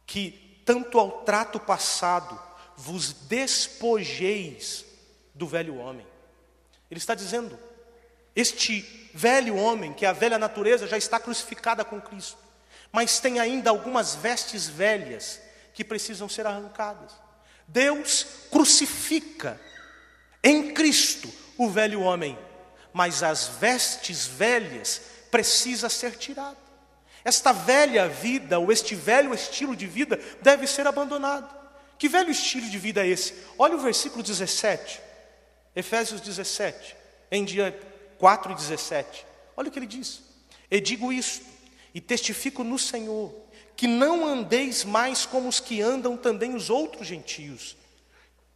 [0.04, 2.36] Que tanto ao trato passado
[2.76, 4.84] vos despojeis
[5.36, 6.06] do velho homem.
[6.90, 7.69] Ele está dizendo:
[8.34, 12.38] este velho homem, que é a velha natureza, já está crucificada com Cristo,
[12.92, 15.40] mas tem ainda algumas vestes velhas
[15.74, 17.12] que precisam ser arrancadas.
[17.66, 19.60] Deus crucifica
[20.42, 22.38] em Cristo o velho homem,
[22.92, 25.00] mas as vestes velhas
[25.30, 26.56] precisa ser tirada.
[27.24, 31.54] Esta velha vida, ou este velho estilo de vida, deve ser abandonado.
[31.98, 33.34] Que velho estilo de vida é esse?
[33.58, 35.00] Olha o versículo 17,
[35.76, 36.96] Efésios 17,
[37.30, 37.78] em diante,
[38.20, 39.26] 4 e 17.
[39.56, 40.22] Olha o que ele diz:
[40.70, 41.44] E digo isto,
[41.94, 43.34] e testifico no Senhor,
[43.74, 47.76] que não andeis mais como os que andam também os outros gentios,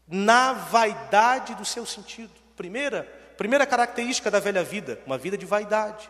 [0.06, 2.30] na vaidade do seu sentido.
[2.54, 3.02] Primeira,
[3.36, 6.08] primeira característica da velha vida, uma vida de vaidade.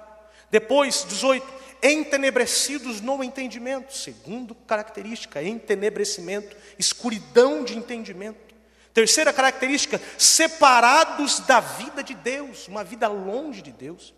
[0.51, 1.47] Depois, 18,
[1.83, 3.97] entenebrecidos no entendimento.
[3.97, 8.44] Segundo característica, entenebrecimento, escuridão de entendimento.
[8.95, 14.15] Terceira característica, separados da vida de Deus, uma vida longe de Deus.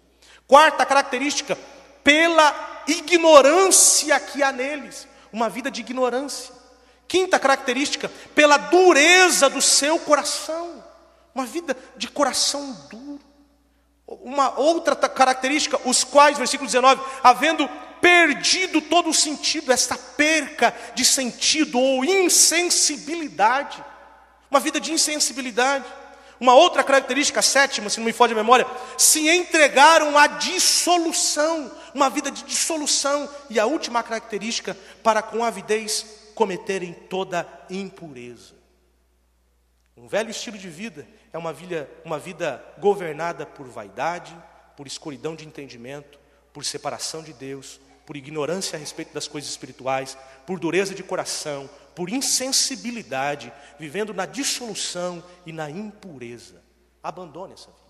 [0.47, 1.57] Quarta característica,
[2.05, 6.55] pela ignorância que há neles, uma vida de ignorância.
[7.09, 10.85] Quinta característica, pela dureza do seu coração,
[11.35, 13.25] uma vida de coração duro.
[14.07, 17.67] Uma outra característica, os quais, versículo 19, havendo
[18.01, 23.83] perdido todo o sentido, esta perca de sentido ou insensibilidade,
[24.51, 25.85] uma vida de insensibilidade.
[26.39, 28.67] Uma outra característica, sétima, se não me foge a memória,
[28.99, 33.29] se entregaram à dissolução, uma vida de dissolução.
[33.49, 38.55] E a última característica, para com avidez cometerem toda impureza.
[39.97, 44.37] Um velho estilo de vida é uma vida, uma vida governada por vaidade,
[44.77, 46.19] por escuridão de entendimento,
[46.53, 51.69] por separação de Deus, por ignorância a respeito das coisas espirituais, por dureza de coração,
[51.95, 56.63] por insensibilidade, vivendo na dissolução e na impureza.
[57.03, 57.81] Abandone essa vida.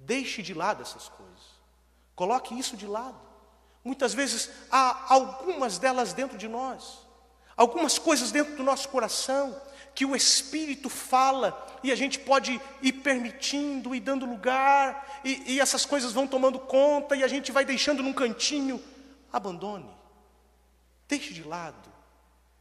[0.00, 1.58] Deixe de lado essas coisas.
[2.16, 3.18] Coloque isso de lado.
[3.84, 6.98] Muitas vezes há algumas delas dentro de nós,
[7.56, 9.56] algumas coisas dentro do nosso coração
[9.98, 15.60] que o Espírito fala e a gente pode ir permitindo e dando lugar, e, e
[15.60, 18.80] essas coisas vão tomando conta e a gente vai deixando num cantinho.
[19.32, 19.90] Abandone,
[21.08, 21.92] deixe de lado,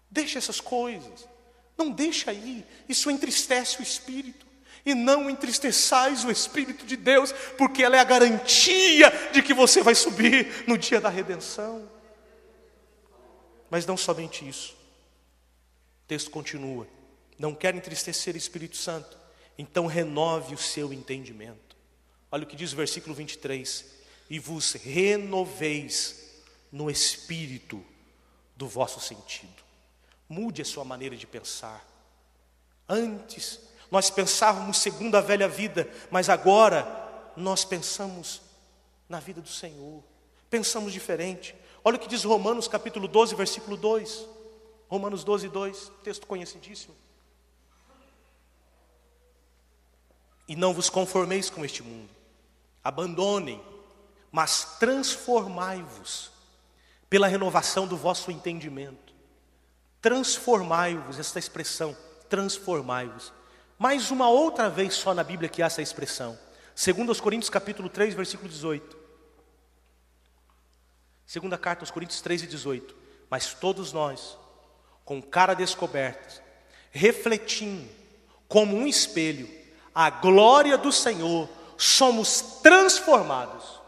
[0.10, 1.30] deixe essas coisas,
[1.78, 4.48] não deixe aí, isso entristece o Espírito.
[4.84, 9.84] E não entristeçais o Espírito de Deus, porque ela é a garantia de que você
[9.84, 11.88] vai subir no dia da redenção.
[13.70, 14.74] Mas não somente isso.
[16.04, 16.88] O texto continua
[17.38, 19.18] não quer entristecer o Espírito Santo,
[19.58, 21.76] então renove o seu entendimento.
[22.32, 23.86] Olha o que diz o versículo 23:
[24.30, 26.28] E vos renoveis
[26.72, 27.84] no espírito
[28.56, 29.64] do vosso sentido.
[30.28, 31.86] Mude a sua maneira de pensar.
[32.88, 33.60] Antes
[33.90, 36.86] nós pensávamos segundo a velha vida, mas agora
[37.36, 38.42] nós pensamos
[39.08, 40.04] na vida do Senhor.
[40.50, 41.56] Pensamos diferente.
[41.84, 44.28] Olha o que diz Romanos capítulo 12, versículo 2.
[44.90, 46.96] Romanos 12, 2, texto conhecidíssimo.
[50.48, 52.10] E não vos conformeis com este mundo.
[52.84, 53.62] Abandonem,
[54.32, 56.32] mas transformai-vos
[57.10, 59.14] pela renovação do vosso entendimento.
[60.02, 61.96] Transformai-vos, essa expressão,
[62.30, 63.34] transformai-vos.
[63.78, 66.38] Mais uma outra vez só na Bíblia que há essa expressão.
[66.74, 68.98] Segundo aos Coríntios capítulo 3, versículo 18.
[71.26, 72.96] Segunda carta aos Coríntios 3 e 18.
[73.30, 74.38] Mas todos nós,
[75.04, 76.42] com cara descoberta,
[76.92, 77.90] refletindo
[78.48, 79.50] como um espelho
[80.00, 83.82] a glória do Senhor, somos transformados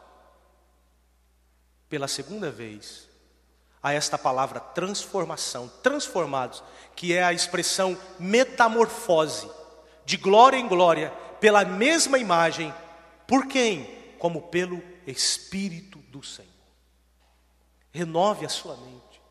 [1.87, 3.07] pela segunda vez
[3.81, 6.63] a esta palavra transformação, transformados,
[6.95, 9.51] que é a expressão metamorfose,
[10.03, 12.73] de glória em glória, pela mesma imagem,
[13.27, 13.83] por quem?
[14.17, 16.49] Como pelo Espírito do Senhor.
[17.91, 19.21] Renove a sua mente,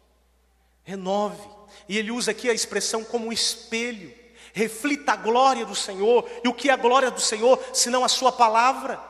[0.84, 1.42] renove,
[1.88, 4.14] e ele usa aqui a expressão como espelho,
[4.52, 6.28] reflita a glória do Senhor.
[6.44, 9.00] E o que é a glória do Senhor, senão a sua palavra?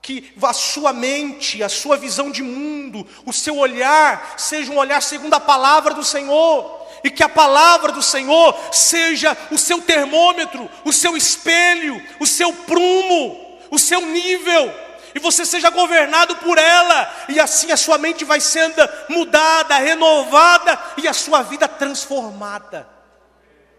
[0.00, 5.02] Que a sua mente, a sua visão de mundo, o seu olhar, seja um olhar
[5.02, 6.86] segundo a palavra do Senhor.
[7.02, 12.52] E que a palavra do Senhor seja o seu termômetro, o seu espelho, o seu
[12.52, 14.72] prumo, o seu nível
[15.14, 20.78] e você seja governado por ela, e assim a sua mente vai sendo mudada, renovada
[20.98, 22.95] e a sua vida transformada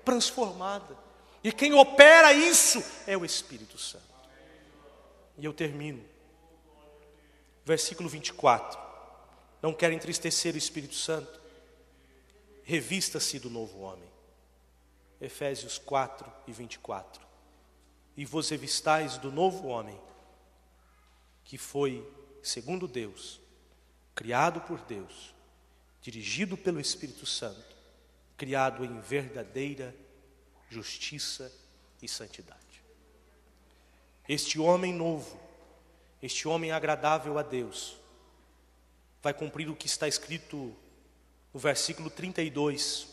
[0.08, 0.98] transformada.
[1.44, 4.06] E quem opera isso é o Espírito Santo.
[5.38, 6.02] E eu termino.
[7.66, 8.80] Versículo 24.
[9.62, 11.42] Não quer entristecer o Espírito Santo?
[12.64, 14.10] Revista-se do novo homem.
[15.20, 17.22] Efésios 4 e 24.
[18.16, 20.00] E vos revistais do novo homem,
[21.44, 22.10] que foi,
[22.42, 23.42] segundo Deus,
[24.16, 25.36] criado por Deus,
[26.02, 27.67] dirigido pelo Espírito Santo,
[28.38, 29.94] criado em verdadeira
[30.70, 31.52] justiça
[32.02, 32.62] e santidade.
[34.30, 35.48] Este homem novo
[36.22, 37.96] este homem agradável a Deus,
[39.22, 40.76] vai cumprir o que está escrito
[41.54, 43.08] no versículo 32,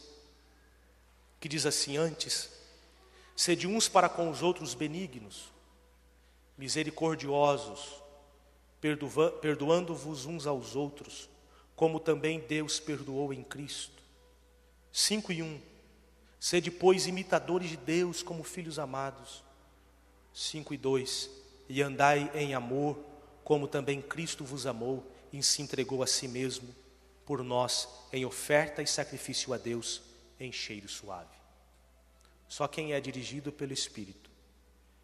[1.39, 2.51] que diz assim: Antes,
[3.37, 5.53] sede uns para com os outros benignos,
[6.57, 8.03] misericordiosos,
[9.41, 11.29] perdoando-vos uns aos outros,
[11.77, 14.03] como também Deus perdoou em Cristo.
[14.97, 15.61] 5 e 1.
[16.39, 19.43] Sede, pois, imitadores de Deus como filhos amados.
[20.33, 21.31] 5 e 2.
[21.69, 22.97] E andai em amor,
[23.43, 26.73] como também Cristo vos amou e se entregou a si mesmo
[27.27, 30.01] por nós em oferta e sacrifício a Deus
[30.39, 31.37] em cheiro suave.
[32.47, 34.31] Só quem é dirigido pelo Espírito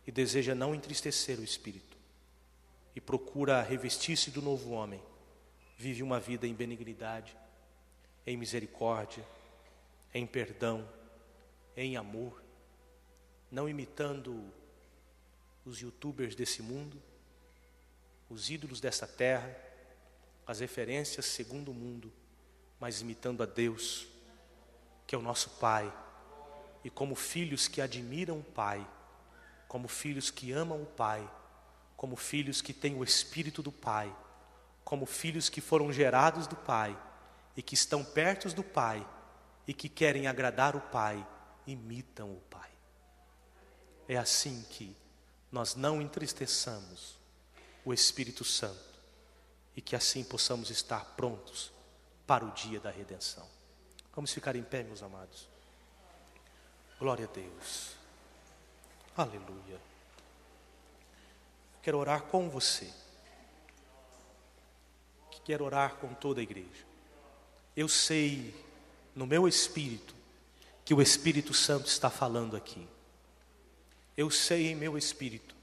[0.06, 1.96] e deseja não entristecer o Espírito
[2.94, 5.02] e procura revestir-se do novo homem,
[5.76, 7.36] vive uma vida em benignidade,
[8.24, 9.24] em misericórdia,
[10.12, 10.88] em perdão,
[11.76, 12.42] em amor,
[13.50, 14.52] não imitando
[15.64, 17.00] os youtubers desse mundo,
[18.28, 19.54] os ídolos dessa terra,
[20.46, 22.12] as referências segundo o mundo,
[22.78, 24.06] mas imitando a Deus,
[25.06, 25.92] que é o nosso Pai,
[26.82, 28.86] e como filhos que admiram o Pai,
[29.68, 31.28] como filhos que amam o Pai,
[31.96, 34.14] como filhos que têm o Espírito do Pai,
[34.84, 36.98] como filhos que foram gerados do Pai
[37.56, 39.06] e que estão perto do Pai
[39.70, 41.24] e que querem agradar o Pai,
[41.64, 42.68] imitam o Pai.
[44.08, 44.96] É assim que
[45.52, 47.16] nós não entristeçamos
[47.84, 48.98] o Espírito Santo
[49.76, 51.72] e que assim possamos estar prontos
[52.26, 53.46] para o dia da redenção.
[54.12, 55.48] Vamos ficar em pé, meus amados.
[56.98, 57.94] Glória a Deus.
[59.16, 59.80] Aleluia.
[61.80, 62.92] Quero orar com você.
[65.44, 66.84] Quero orar com toda a igreja.
[67.76, 68.68] Eu sei
[69.14, 70.14] no meu espírito
[70.90, 72.84] que o Espírito Santo está falando aqui.
[74.16, 75.54] Eu sei em meu espírito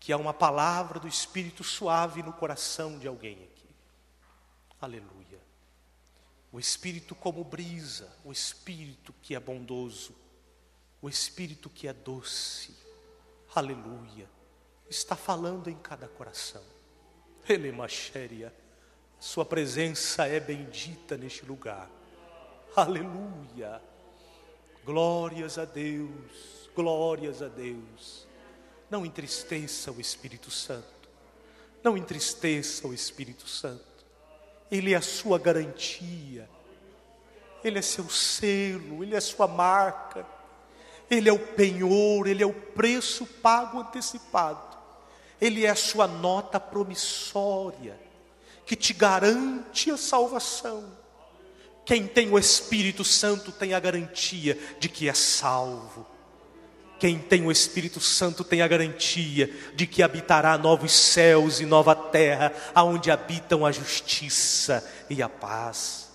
[0.00, 3.68] que há uma palavra do Espírito suave no coração de alguém aqui.
[4.80, 5.38] Aleluia.
[6.50, 10.12] O Espírito como brisa, o Espírito que é bondoso,
[11.02, 12.74] o Espírito que é doce.
[13.54, 14.26] Aleluia.
[14.88, 16.64] Está falando em cada coração.
[17.48, 17.72] Ele.
[19.20, 21.90] Sua presença é bendita neste lugar.
[22.76, 23.82] Aleluia.
[24.84, 26.70] Glórias a Deus.
[26.74, 28.26] Glórias a Deus.
[28.88, 30.86] Não entristeça o Espírito Santo.
[31.82, 33.84] Não entristeça o Espírito Santo.
[34.70, 36.48] Ele é a sua garantia.
[37.62, 40.26] Ele é seu selo, ele é sua marca.
[41.10, 44.78] Ele é o penhor, ele é o preço pago antecipado.
[45.38, 48.00] Ele é a sua nota promissória
[48.64, 51.01] que te garante a salvação.
[51.84, 56.06] Quem tem o Espírito Santo tem a garantia de que é salvo.
[56.98, 61.96] Quem tem o Espírito Santo tem a garantia de que habitará novos céus e nova
[61.96, 66.12] terra, aonde habitam a justiça e a paz.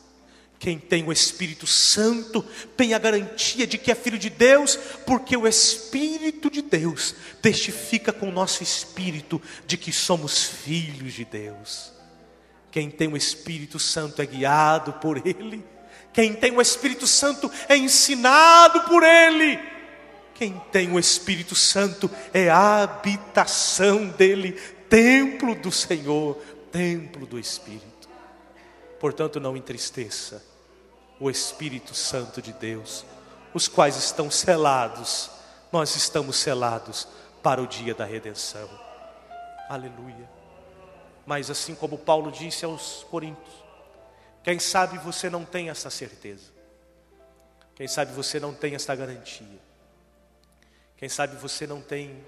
[0.58, 2.42] Quem tem o Espírito Santo
[2.76, 8.14] tem a garantia de que é filho de Deus, porque o Espírito de Deus testifica
[8.14, 11.97] com o nosso espírito de que somos filhos de Deus.
[12.78, 15.66] Quem tem o Espírito Santo é guiado por Ele,
[16.14, 19.58] quem tem o Espírito Santo é ensinado por Ele.
[20.36, 24.52] Quem tem o Espírito Santo é a habitação dele,
[24.88, 26.38] templo do Senhor,
[26.72, 28.08] templo do Espírito.
[29.00, 30.46] Portanto, não entristeça
[31.20, 33.04] o Espírito Santo de Deus,
[33.56, 35.32] os quais estão selados,
[35.72, 37.08] nós estamos selados
[37.42, 38.70] para o dia da redenção.
[39.68, 40.37] Aleluia.
[41.28, 43.54] Mas assim como Paulo disse aos Coríntios,
[44.42, 46.54] quem sabe você não tem essa certeza,
[47.76, 49.60] quem sabe você não tem essa garantia,
[50.96, 52.24] quem sabe você não tem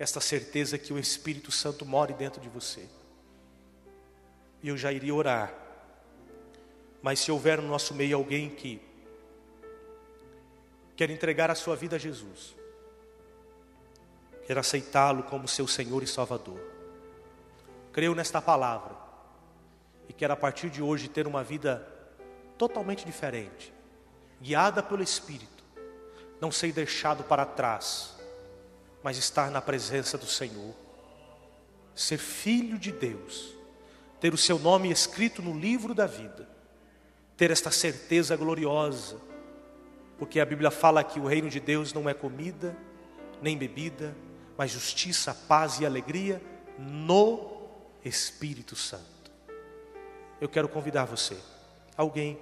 [0.00, 2.88] esta certeza que o Espírito Santo mora dentro de você.
[4.60, 5.54] E eu já iria orar.
[7.00, 8.82] Mas se houver no nosso meio alguém que
[10.96, 12.56] quer entregar a sua vida a Jesus,
[14.44, 16.73] quer aceitá-lo como seu Senhor e Salvador,
[17.94, 18.94] creio nesta palavra
[20.08, 21.88] e quer a partir de hoje ter uma vida
[22.58, 23.72] totalmente diferente,
[24.42, 25.54] guiada pelo Espírito
[26.40, 28.16] não ser deixado para trás,
[29.02, 30.74] mas estar na presença do Senhor,
[31.94, 33.54] ser filho de Deus,
[34.20, 36.48] ter o seu nome escrito no livro da vida,
[37.36, 39.18] ter esta certeza gloriosa,
[40.18, 42.76] porque a Bíblia fala que o reino de Deus não é comida,
[43.40, 44.14] nem bebida,
[44.58, 46.42] mas justiça, paz e alegria
[46.78, 47.53] no
[48.04, 49.04] Espírito Santo.
[50.40, 51.36] Eu quero convidar você,
[51.96, 52.38] alguém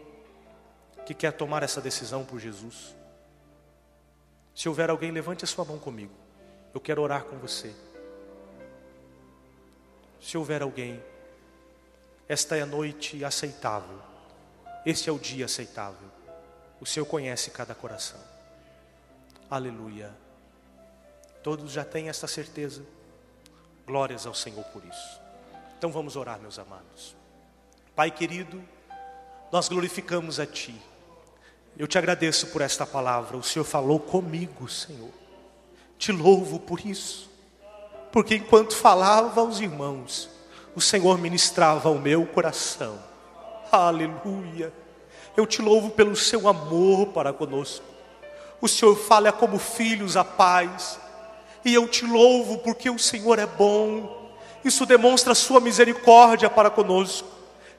[1.07, 2.95] que quer tomar essa decisão por Jesus,
[4.55, 6.13] se houver alguém, levante a sua mão comigo.
[6.75, 7.75] Eu quero orar com você.
[10.21, 11.03] Se houver alguém,
[12.29, 14.01] esta é a noite aceitável,
[14.85, 16.09] este é o dia aceitável.
[16.81, 18.21] O Senhor conhece cada coração.
[19.51, 20.11] Aleluia.
[21.43, 22.85] Todos já têm esta certeza.
[23.87, 25.22] Glórias ao Senhor por isso.
[25.83, 27.17] Então vamos orar, meus amados.
[27.97, 28.63] Pai querido,
[29.51, 30.81] nós glorificamos a Ti.
[31.77, 33.37] Eu te agradeço por esta palavra.
[33.37, 35.11] O Senhor falou comigo, Senhor.
[35.99, 37.29] Te louvo por isso.
[38.13, 40.31] Porque enquanto falava aos irmãos,
[40.73, 43.03] o Senhor ministrava ao meu coração.
[43.73, 44.73] Aleluia.
[45.37, 47.85] Eu te louvo pelo seu amor para conosco.
[48.61, 50.97] O Senhor fala como filhos a paz.
[51.65, 54.22] E eu te louvo porque o Senhor é bom.
[54.65, 57.29] Isso demonstra sua misericórdia para conosco.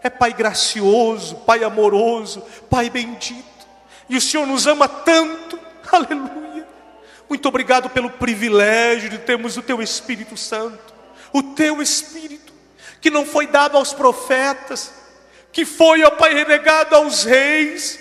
[0.01, 3.43] É Pai gracioso, Pai amoroso, Pai bendito.
[4.09, 5.57] E o Senhor nos ama tanto.
[5.91, 6.67] Aleluia.
[7.29, 10.93] Muito obrigado pelo privilégio de termos o teu Espírito Santo.
[11.31, 12.53] O teu Espírito
[13.03, 14.93] que não foi dado aos profetas,
[15.51, 17.99] que foi, ó Pai, renegado aos reis,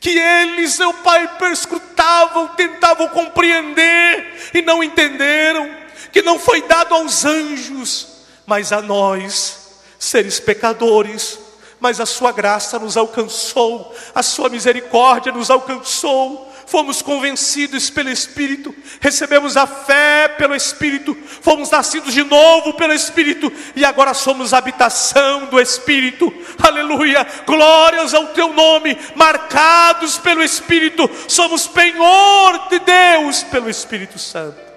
[0.00, 5.70] que eles, ó Pai, perscrutavam, tentavam compreender e não entenderam,
[6.10, 8.08] que não foi dado aos anjos,
[8.46, 9.58] mas a nós,
[9.98, 11.38] seres pecadores,
[11.78, 18.74] mas a Sua graça nos alcançou, a Sua misericórdia nos alcançou, fomos convencidos pelo Espírito,
[19.00, 25.46] recebemos a fé pelo Espírito, fomos nascidos de novo pelo Espírito e agora somos habitação
[25.46, 26.32] do Espírito.
[26.62, 27.26] Aleluia!
[27.44, 34.71] Glórias ao teu nome, marcados pelo Espírito, somos penhor de Deus pelo Espírito Santo.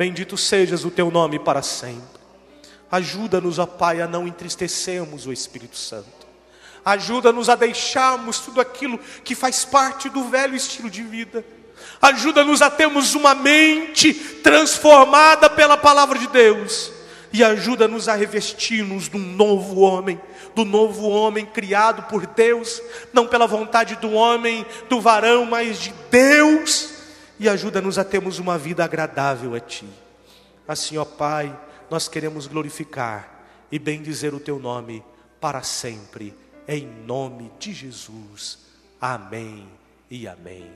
[0.00, 2.22] Bendito sejas o teu nome para sempre.
[2.90, 6.26] Ajuda-nos, ó Pai, a não entristecermos o Espírito Santo.
[6.82, 11.44] Ajuda-nos a deixarmos tudo aquilo que faz parte do velho estilo de vida.
[12.00, 16.90] Ajuda-nos a termos uma mente transformada pela palavra de Deus.
[17.30, 20.18] E ajuda-nos a revestir-nos de um novo homem,
[20.54, 22.80] do novo homem criado por Deus,
[23.12, 26.99] não pela vontade do homem, do varão, mas de Deus.
[27.40, 29.88] E ajuda-nos a termos uma vida agradável a Ti.
[30.68, 31.58] Assim, ó Pai,
[31.90, 35.02] nós queremos glorificar e bendizer o Teu nome
[35.40, 36.34] para sempre
[36.68, 38.58] em nome de Jesus.
[39.00, 39.66] Amém
[40.10, 40.66] e amém.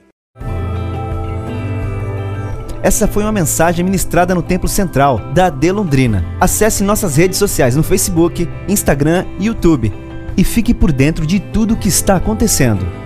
[2.82, 6.24] Essa foi uma mensagem ministrada no Templo Central da AD Londrina.
[6.40, 9.92] Acesse nossas redes sociais no Facebook, Instagram e YouTube
[10.34, 13.03] e fique por dentro de tudo o que está acontecendo.